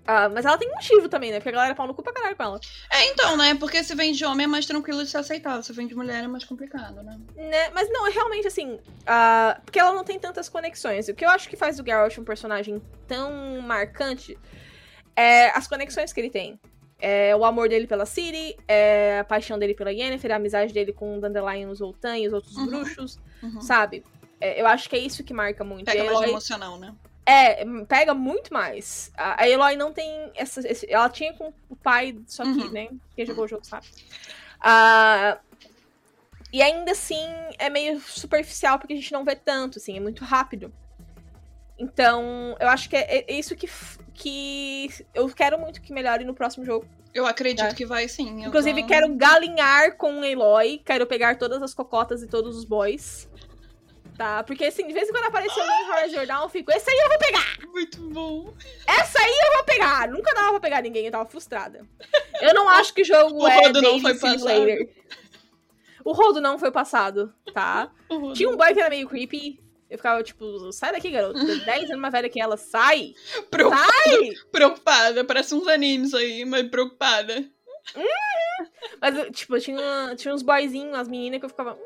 [0.06, 1.38] Ah, mas ela tem um motivo também, né?
[1.40, 2.60] Porque a galera pau no cu pra caralho com ela.
[2.92, 3.54] É, então, né?
[3.56, 5.64] Porque se vem de homem é mais tranquilo de se aceitar.
[5.64, 7.20] Se vem de mulher é mais complicado, né?
[7.36, 7.70] Né?
[7.70, 8.80] Mas não, é realmente assim.
[9.06, 11.08] ah, porque ela não tem tantas conexões.
[11.08, 14.38] O que eu acho que faz o Geralt um personagem tão marcante
[15.16, 16.60] é as conexões que ele tem.
[17.00, 20.94] É o amor dele pela Ciri, é a paixão dele pela Yennefer, a amizade dele
[20.94, 22.66] com o Dandelion, os Zoltan e os outros Uhum.
[22.68, 23.60] bruxos, Uhum.
[23.62, 24.04] sabe?
[24.40, 25.86] É, eu acho que é isso que marca muito.
[25.86, 26.94] Pega mais emocional, né?
[27.26, 29.12] É, pega muito mais.
[29.16, 30.62] A Eloy não tem essa.
[30.90, 32.72] ela tinha com o pai, só que, Uhum.
[32.72, 32.90] né?
[33.16, 33.88] Quem jogou o jogo sabe.
[34.60, 35.38] Ah,
[36.52, 37.26] e ainda assim
[37.58, 40.74] é meio superficial porque a gente não vê tanto, assim, é muito rápido.
[41.78, 43.68] Então, eu acho que é, é isso que,
[44.14, 46.86] que eu quero muito que melhore no próximo jogo.
[47.14, 47.74] Eu acredito Tá.
[47.74, 48.44] que vai sim.
[48.46, 53.28] Inclusive, quero galinhar com Eloy, quero pegar todas as cocotas e todos os boys.
[54.18, 54.44] Tá?
[54.44, 56.98] Porque, assim, de vez em quando aparece alguém em Horizon Down, eu fico, esse aí
[56.98, 57.58] eu vou pegar!
[57.68, 58.54] Muito bom.
[58.88, 60.08] Essa aí eu vou pegar!
[60.10, 61.86] Nunca dava pra pegar ninguém, eu tava frustrada.
[62.42, 64.88] Eu não acho que o jogo O é rodo não foi simulator.
[66.04, 67.92] O rodo não foi passado, tá?
[68.34, 69.60] Tinha um boy que era meio creepy.
[69.90, 71.44] Eu ficava, tipo, sai daqui, garoto.
[71.44, 73.14] 10 anos mais velha que ela, sai!
[73.50, 74.32] Preocupada, Sai!
[74.52, 75.24] preocupada.
[75.26, 77.44] Parece uns animes aí, mas preocupada.
[79.02, 81.78] Mas, eu, tipo, tinha, tinha uns boyzinhos, umas meninas que eu ficava.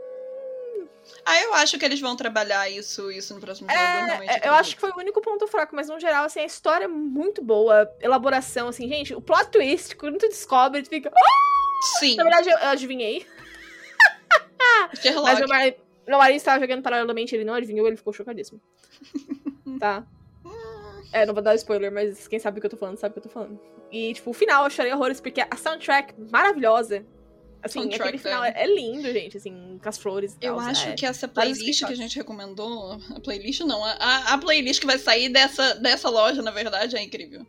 [1.25, 3.79] "Hum, Ah, eu acho que eles vão trabalhar isso, isso no próximo jogo.
[3.81, 6.45] É, é, eu acho que foi o único ponto fraco, mas no geral, assim, a
[6.45, 11.09] história é muito boa, elaboração, assim, gente, o plot twist, quando tu descobre, tu fica.
[11.09, 11.19] "Ah!"
[11.99, 13.25] Sim, Na verdade, eu, eu adivinhei.
[15.01, 15.23] Sherlock.
[15.27, 18.61] Mas meu marido, meu marido estava jogando paralelamente, ele não adivinhou, ele ficou chocadíssimo.
[19.79, 20.05] tá?
[21.11, 23.13] É, não vou dar spoiler, mas quem sabe o que eu tô falando, sabe o
[23.13, 23.59] que eu tô falando.
[23.91, 27.05] E, tipo, o final eu chorei horrores, porque a soundtrack maravilhosa.
[27.65, 28.53] Assim, Soundtrack, aquele final é.
[28.55, 30.65] é, lindo, gente, assim, com as flores e Eu tal.
[30.67, 30.93] acho é.
[30.93, 34.85] que essa playlist que a gente recomendou, a playlist não, a, a- a playlist que
[34.85, 37.45] vai sair dessa, dessa loja, na verdade, é incrível.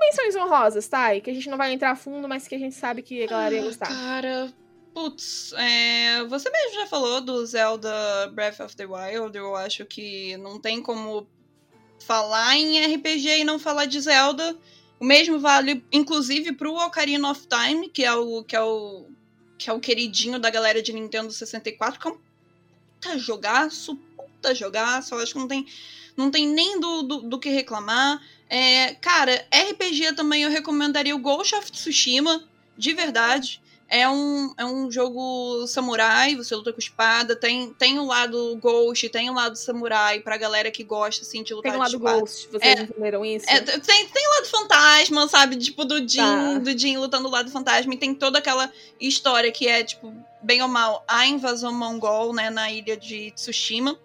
[0.00, 1.14] Menções honrosas, tá?
[1.14, 3.22] E que a gente não vai entrar a fundo, mas que a gente sabe que
[3.22, 3.86] a galera ia Ah, gostar.
[3.88, 4.52] Cara,
[4.94, 10.36] putz, é, você mesmo já falou do Zelda Breath of the Wild, eu acho que
[10.38, 11.26] não tem como
[12.04, 14.56] falar em RPG e não falar de Zelda.
[15.00, 19.08] O mesmo vale, inclusive, pro Ocarina of Time, que é o que é o
[19.58, 22.18] que é o queridinho da galera de Nintendo 64, que é um
[23.00, 25.66] puta jogaço, puta jogaço, eu acho que não tem,
[26.16, 28.20] não tem nem do, do, do que reclamar.
[28.48, 32.44] É, cara, RPG também eu recomendaria o Ghost of Tsushima,
[32.76, 33.60] de verdade.
[33.88, 38.56] É um, é um jogo samurai, você luta com espada, tem, tem o um lado
[38.60, 41.82] Ghost, tem o um lado samurai pra galera que gosta, assim, de lutar Tem o
[41.82, 42.20] um de lado espada.
[42.20, 43.46] Ghost, vocês É, entenderam isso?
[43.48, 45.56] É, tem, tem o lado fantasma, sabe?
[45.56, 46.58] Tipo, do Jin, Tá.
[46.58, 47.94] do Jin lutando do lado fantasma.
[47.94, 50.12] E tem toda aquela história que é, tipo,
[50.42, 53.98] bem ou mal, a invasão mongol, né, na ilha de Tsushima.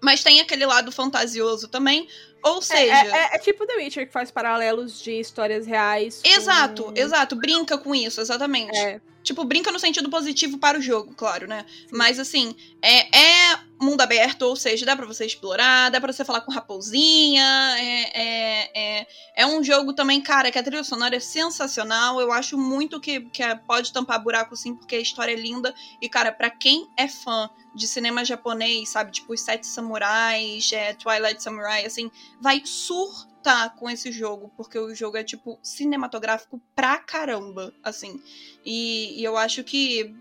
[0.00, 2.08] Mas tem aquele lado fantasioso também.
[2.44, 2.92] Ou É, seja.
[2.92, 6.20] é- é- é tipo The Witcher que faz paralelos de histórias reais.
[6.24, 7.36] com- Exato, exato.
[7.36, 8.76] Brinca com isso, exatamente.
[8.76, 11.64] É, Tipo, brinca no sentido positivo para o jogo, claro, né?
[11.92, 16.24] Mas assim, é, é mundo aberto, ou seja, dá pra você explorar, dá pra você
[16.24, 17.42] falar com raposinha.
[17.78, 18.70] É, é,
[19.00, 19.06] é,
[19.36, 22.20] é um jogo também, cara, que a trilha sonora é sensacional.
[22.20, 25.74] Eu acho muito que, que é- pode tampar buraco sim, porque a história é linda.
[26.00, 29.10] E, cara, pra quem é fã de cinema japonês, sabe?
[29.12, 32.10] Tipo, os Sete Samurais, é, Twilight Samurai, assim,
[32.40, 33.31] vai surtar
[33.76, 38.22] com esse jogo, porque o jogo é, tipo, cinematográfico pra caramba, assim.
[38.64, 40.14] E, e eu acho que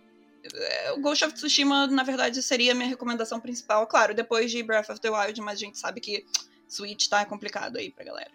[0.54, 3.86] é, o Ghost of Tsushima, na verdade, seria a minha recomendação principal.
[3.88, 6.26] Claro, depois de Breath of the Wild, mas a gente sabe que
[6.68, 8.32] Switch tá complicado aí pra galera.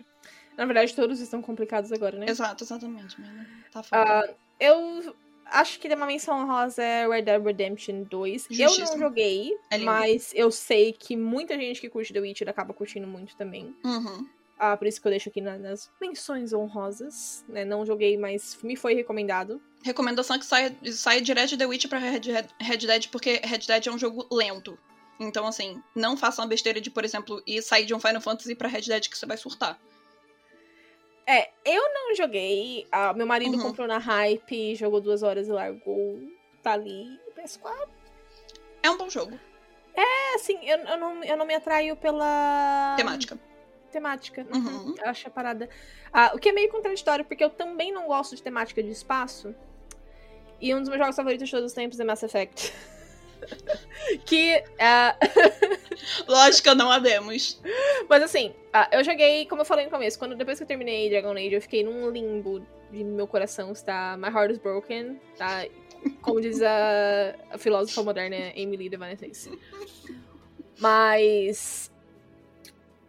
[0.56, 2.26] na verdade, todos estão complicados agora, né?
[2.28, 3.20] Exato, exatamente.
[3.20, 4.02] Mas tá foda.
[4.02, 5.14] Ah, eu
[5.46, 8.46] acho que uma menção honrosa é Red Dead Redemption 2.
[8.50, 8.98] Eu não Justíssimo.
[8.98, 13.36] joguei, É mas eu sei que muita gente que curte The Witcher acaba curtindo muito
[13.36, 13.74] também.
[13.84, 14.26] Uhum.
[14.58, 17.44] Ah, por isso que eu deixo aqui na- nas menções honrosas.
[17.48, 17.64] Né?
[17.64, 19.60] Não joguei, mas me foi recomendado.
[19.84, 23.58] Recomendação que saia, saia direto de The Witch pra Red, Red, Red Dead, porque Red
[23.66, 24.78] Dead é um jogo lento.
[25.20, 28.54] Então, assim, não façam a besteira de, por exemplo, ir sair de um Final Fantasy
[28.54, 29.78] pra Red Dead que você vai surtar.
[31.26, 32.86] É, eu não joguei.
[32.92, 33.62] Ah, meu marido Uhum.
[33.62, 36.20] comprou na hype, jogou duas horas e largou.
[36.62, 37.88] Tá ali no PS4.
[38.82, 39.38] É um bom jogo.
[39.94, 42.94] É, assim, eu, eu, não, eu não me atraio pela.
[42.96, 43.38] Temática.
[43.96, 44.46] Temática.
[44.54, 44.94] Uhum.
[44.98, 45.70] Eu acho a parada.
[46.12, 49.54] Ah, o que é meio contraditório, porque eu também não gosto de temática de espaço.
[50.60, 52.74] E um dos meus jogos favoritos de todos os tempos é Mass Effect.
[54.26, 54.62] que.
[54.78, 55.16] ah,
[56.28, 57.58] Lógica, não a demos.
[58.06, 61.08] Mas assim, ah, eu joguei, como eu falei no começo, quando depois que eu terminei
[61.08, 65.64] Dragon Age, eu fiquei num limbo de meu coração está My heart is broken, tá?
[66.20, 69.16] Como diz a, a filósofa moderna Emily Devine
[70.78, 71.90] Mas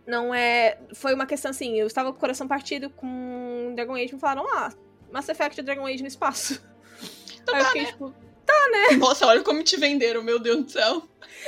[0.07, 4.09] não é, foi uma questão assim, eu estava com o coração partido com Dragon Age
[4.11, 4.71] e me falaram: "Ah,
[5.11, 6.65] Mass Effect Dragon Age no espaço".
[7.43, 7.91] Então Aí eu tá, fiquei né?
[7.91, 8.15] tipo,
[8.99, 11.03] Nossa, olha como te venderam, meu Deus do céu.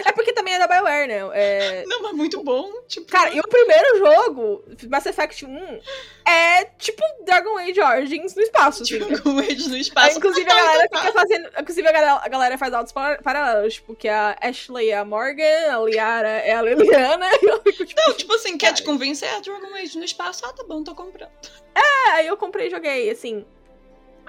[0.06, 1.20] é porque também é da BioWare, né?
[1.34, 2.72] É, Não, mas muito bom.
[2.88, 5.80] Tipo, Cara, e o primeiro jogo, Mass Effect 1,
[6.28, 9.00] é tipo Dragon Age Origins no espaço, assim.
[9.00, 10.18] Dragon Age no espaço.
[10.18, 10.98] inclusive, a Ah, galera tá.
[11.00, 11.50] fica fazendo.
[11.60, 13.74] Inclusive, a galera, a galera faz altos par- paralelos.
[13.76, 17.30] Tipo, que a Ashley é a Morgan, a Liara é a Liliana.
[17.66, 19.30] Fico, tipo, Não, tipo assim, quer te convencer?
[19.30, 20.46] É Dragon Age no espaço.
[20.46, 21.32] Ah, tá bom, tô comprando.
[21.76, 23.46] "Ah", aí eu comprei e joguei, assim.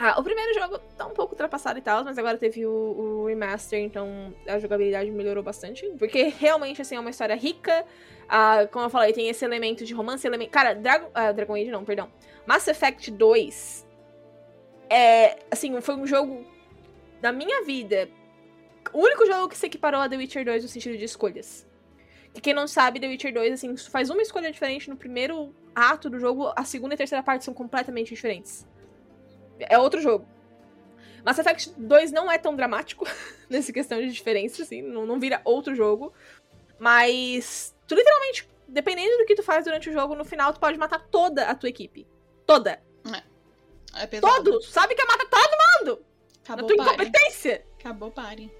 [0.02, 3.26] Ah, o primeiro jogo tá um pouco ultrapassado e tal, mas agora teve o, o
[3.26, 5.86] remaster, então a jogabilidade melhorou bastante.
[5.98, 7.84] Porque realmente, assim, é uma história rica.
[8.26, 10.50] Ah, como eu falei, tem esse elemento de romance, elemento.
[10.52, 12.10] Cara, Dragon, ah, Dragon Age não, perdão.
[12.46, 13.86] Mass Effect 2
[14.88, 16.46] é, assim, foi um jogo
[17.20, 18.08] na minha vida.
[18.94, 21.68] O único jogo que se equiparou a The Witcher 2 no sentido de escolhas.
[22.32, 26.08] Que quem não sabe, The Witcher 2, assim, faz uma escolha diferente no primeiro ato
[26.08, 28.66] do jogo, a segunda e terceira parte são completamente diferentes.
[29.68, 30.26] É outro jogo.
[31.24, 33.06] Mass Effect 2 não é tão dramático
[33.48, 36.12] nessa questão de diferença, assim, não, não vira outro jogo.
[36.78, 40.78] Mas tu literalmente, dependendo do que tu faz durante o jogo, no final tu pode
[40.78, 42.06] matar toda a tua equipe.
[42.46, 42.82] Toda.
[43.96, 44.44] É pesado.
[44.44, 44.68] Todos!
[44.68, 46.04] Sabe que é matar todo mundo!
[46.42, 46.94] Acabou na tua pare.
[46.94, 47.66] incompetência!
[47.78, 48.52] Acabou pare.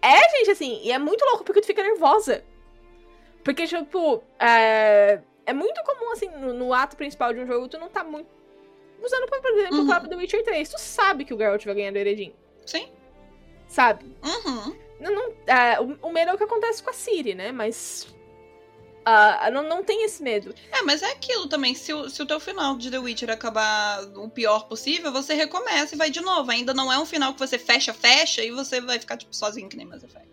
[0.00, 2.44] É, gente, assim, e é muito louco porque tu fica nervosa.
[3.42, 7.78] Porque, tipo, é, é muito comum, assim, no, no ato principal de um jogo, tu
[7.78, 8.28] não tá muito.
[9.04, 9.82] Usando, por exemplo, Uhum.
[9.84, 10.68] o próprio The Witcher 3.
[10.68, 12.32] Tu sabe que o Geralt vai ganhar do Eredin.
[12.64, 12.88] Sim.
[13.68, 14.04] Sabe?
[14.22, 14.76] Uhum.
[15.00, 17.52] Não, não, é, o, o medo é o que acontece com a Siri, né?
[17.52, 18.06] Mas.
[19.04, 20.54] ah, não, não tem esse medo.
[20.72, 21.74] É, mas é aquilo também.
[21.74, 25.94] Se o, se o teu final de The Witcher acabar o pior possível, você recomeça
[25.94, 26.50] e vai de novo.
[26.50, 29.68] Ainda não é um final que você fecha, fecha e você vai ficar, tipo, sozinho
[29.68, 30.28] que nem Mass Effect.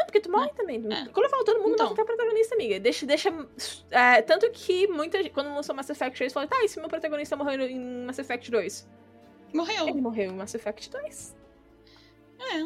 [0.00, 0.76] Não, porque tu morre também.
[0.90, 1.06] É.
[1.12, 1.86] Quando eu falo todo mundo, Então.
[1.86, 2.80] não fica protagonista, amiga.
[2.80, 3.04] Deixa.
[3.06, 3.30] deixa
[3.90, 6.88] é, tanto que muita gente, quando lançou Mass Effect 3, falou: tá, e se meu
[6.88, 8.88] protagonista morreu em Mass Effect 2?
[9.54, 9.88] Morreu.
[9.88, 11.36] Ele morreu em Mass Effect 2,
[12.38, 12.56] É,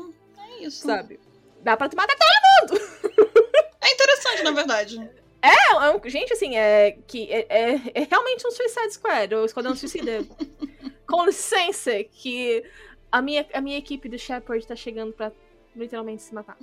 [0.42, 0.86] é isso.
[0.86, 1.18] sabe?
[1.62, 2.14] Dá pra tu matar
[3.82, 5.10] É interessante, na verdade.
[5.42, 9.44] É, é um- gente, assim, é que é, é- é realmente um Suicide Squad, o
[9.44, 10.24] Esquadrão Suicida.
[11.06, 12.64] Com licença, que
[13.12, 15.30] a minha, a minha equipe do Shepard tá chegando pra
[15.76, 16.56] literalmente se matar.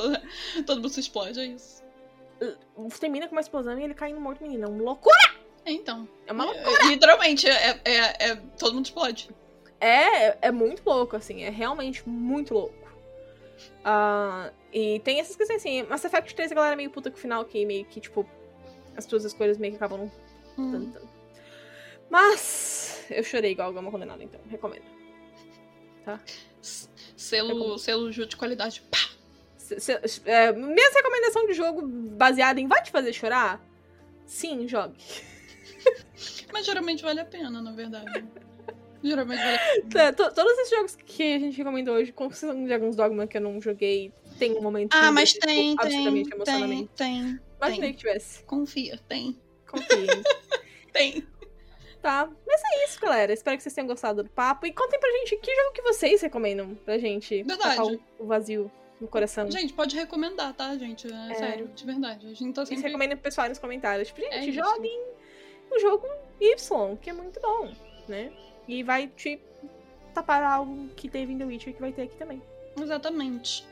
[0.00, 0.20] Todo,
[0.66, 1.82] todo mundo se explode, é isso.
[2.98, 4.64] Termina com uma explosão e ele cai no morto menino.
[4.64, 5.34] É uma loucura!
[5.64, 6.08] É, então.
[6.26, 6.84] É uma loucura.
[6.84, 9.30] É, literalmente, é, é, é- todo mundo explode.
[9.80, 12.80] é, é muito louco, assim, é realmente muito louco.
[13.80, 17.16] Uh, e tem essas questões assim, Mass Effect 3 a galera é meio puta com
[17.16, 18.26] o final, que meio que, tipo,
[18.96, 20.10] as tuas escolhas meio que acabam
[20.56, 20.92] não hum.
[22.08, 24.84] Mas eu chorei igual alguma condenada, então, recomendo.
[26.04, 26.20] Tá?
[27.16, 27.78] Selo, recomendo.
[27.78, 28.82] selo de qualidade.
[28.90, 28.98] Pá!
[29.78, 33.60] Se, se, é, minha recomendação de jogo baseada em vai te fazer chorar?
[34.26, 34.96] Sim, jogue.
[36.52, 38.24] Mas geralmente vale a pena, na verdade.
[39.02, 40.12] Geralmente vale a pena.
[40.12, 43.40] Todos esses jogos que a gente recomendou hoje, com exceção de alguns Dogma que eu
[43.40, 44.94] não joguei, tem um momento.
[44.94, 46.04] Ah, mas tem, tem,
[46.44, 47.40] tem, tem.
[47.56, 47.92] Imaginei tem.
[47.92, 48.42] que tivesse.
[48.44, 49.38] Confia, tem.
[49.66, 50.22] Confia.
[50.92, 51.26] tem.
[52.02, 53.32] Tá, mas é isso, galera.
[53.32, 54.66] Espero que vocês tenham gostado do papo.
[54.66, 57.42] E contem pra gente que jogo que vocês recomendam pra gente.
[57.42, 58.00] Verdade.
[58.18, 59.50] o vazio no coração.
[59.50, 61.10] Gente, pode recomendar, tá, gente?
[61.10, 61.34] É, é.
[61.34, 62.26] sério, de verdade.
[62.26, 62.84] A gente tá sempre...
[62.84, 64.08] recomenda pro pessoal nos comentários.
[64.08, 65.00] Tipo, gente, é joguem
[65.70, 66.06] o jogo
[66.40, 67.72] Y, que é muito bom,
[68.08, 68.32] né?
[68.68, 69.40] E vai te
[70.12, 72.42] tapar algo que teve em The Witcher que vai ter aqui também.
[72.80, 73.64] Exatamente.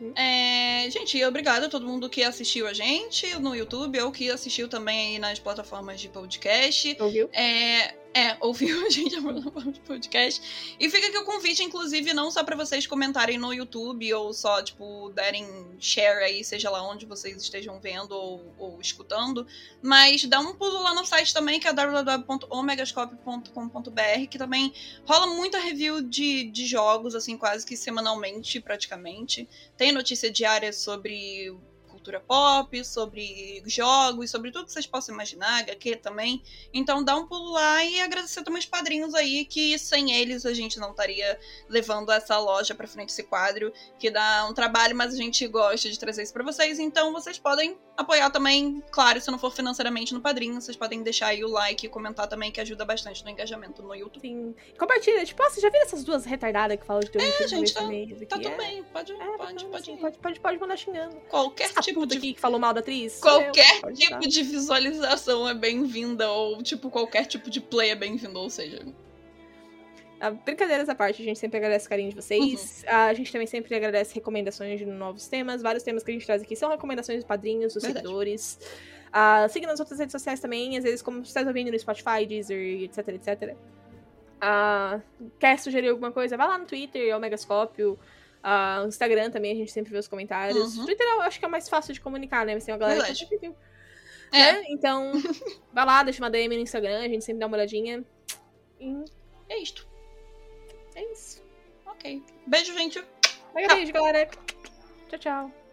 [0.00, 0.12] Hum.
[0.14, 4.68] É, gente, obrigado a todo mundo que assistiu a gente no YouTube ou que assistiu
[4.68, 6.96] também aí nas plataformas de podcast.
[7.00, 7.30] Ouviu?
[7.32, 9.52] É, é, ouviu a gente no
[9.86, 10.74] podcast.
[10.80, 14.62] E fica aqui o convite, inclusive, não só para vocês comentarem no YouTube ou só,
[14.62, 15.46] tipo, derem
[15.78, 19.46] share aí, seja lá onde vocês estejam vendo ou, ou escutando,
[19.82, 24.72] mas dá um pulo lá no site também, que é www.omegascope.com.br, que também
[25.04, 29.46] rola muita review de, de jogos, assim, quase que semanalmente, praticamente.
[29.76, 31.54] Tem notícia diária sobre
[32.06, 36.42] cultura pop, sobre jogos, sobre tudo que vocês possam imaginar, HQ também.
[36.72, 40.54] Então dá um pulo lá e agradecer também os padrinhos aí, que sem eles a
[40.54, 41.38] gente não estaria
[41.68, 45.90] levando essa loja para frente, esse quadro, que dá um trabalho, mas a gente gosta
[45.90, 46.78] de trazer isso para vocês.
[46.78, 51.28] Então vocês podem apoiar também, claro, se não for financeiramente no padrinho, vocês podem deixar
[51.28, 54.20] aí o like e comentar também, que ajuda bastante no engajamento no YouTube.
[54.20, 54.54] Sim.
[54.78, 57.72] Compartilha, tipo, oh, você já viu essas duas retardadas que falam de teu É, gente,
[57.72, 58.84] tá, tá tudo bem.
[58.92, 61.16] Pode, é, pode, pode, assim, pode, pode, pode mandar xingando.
[61.28, 62.18] Qualquer tipo de...
[62.18, 63.20] aqui que falou mal da atriz.
[63.20, 68.38] Qualquer eu, tipo de visualização é bem-vinda, ou tipo, qualquer tipo de play é bem-vindo,
[68.38, 68.84] ou seja.
[70.18, 72.84] Ah, brincadeiras à parte, a gente sempre agradece o carinho de vocês.
[72.86, 72.94] Uhum.
[72.94, 75.62] A gente também sempre agradece recomendações de novos temas.
[75.62, 78.04] Vários temas que a gente traz aqui são recomendações dos padrinhos, dos Verdade.
[78.04, 78.58] seguidores.
[79.08, 82.26] Uh, siga nas outras redes sociais também, às vezes, como você está ouvindo no Spotify,
[82.26, 83.56] Deezer, etc, etc.
[84.36, 85.02] Uh,
[85.38, 86.36] quer sugerir alguma coisa?
[86.36, 87.98] Vai lá no Twitter, é o Megascópio.
[88.42, 90.76] Uh, Instagram também, a gente sempre vê os comentários.
[90.76, 90.84] Uhum.
[90.84, 92.54] Twitter eu acho que é mais fácil de comunicar, né?
[92.54, 93.26] Mas tem uma galera Verdade.
[93.26, 93.46] que.
[94.32, 94.52] É.
[94.52, 94.64] Né?
[94.68, 95.12] Então,
[95.72, 98.04] vai lá, deixa uma DM no Instagram, a gente sempre dá uma olhadinha.
[98.80, 99.04] E
[99.48, 99.86] é isto.
[100.94, 101.42] É isso.
[101.86, 102.22] Ok.
[102.46, 103.04] Beijo, gente.
[103.54, 104.28] Beijo, beijo, galera.
[105.08, 105.65] Tchau, tchau.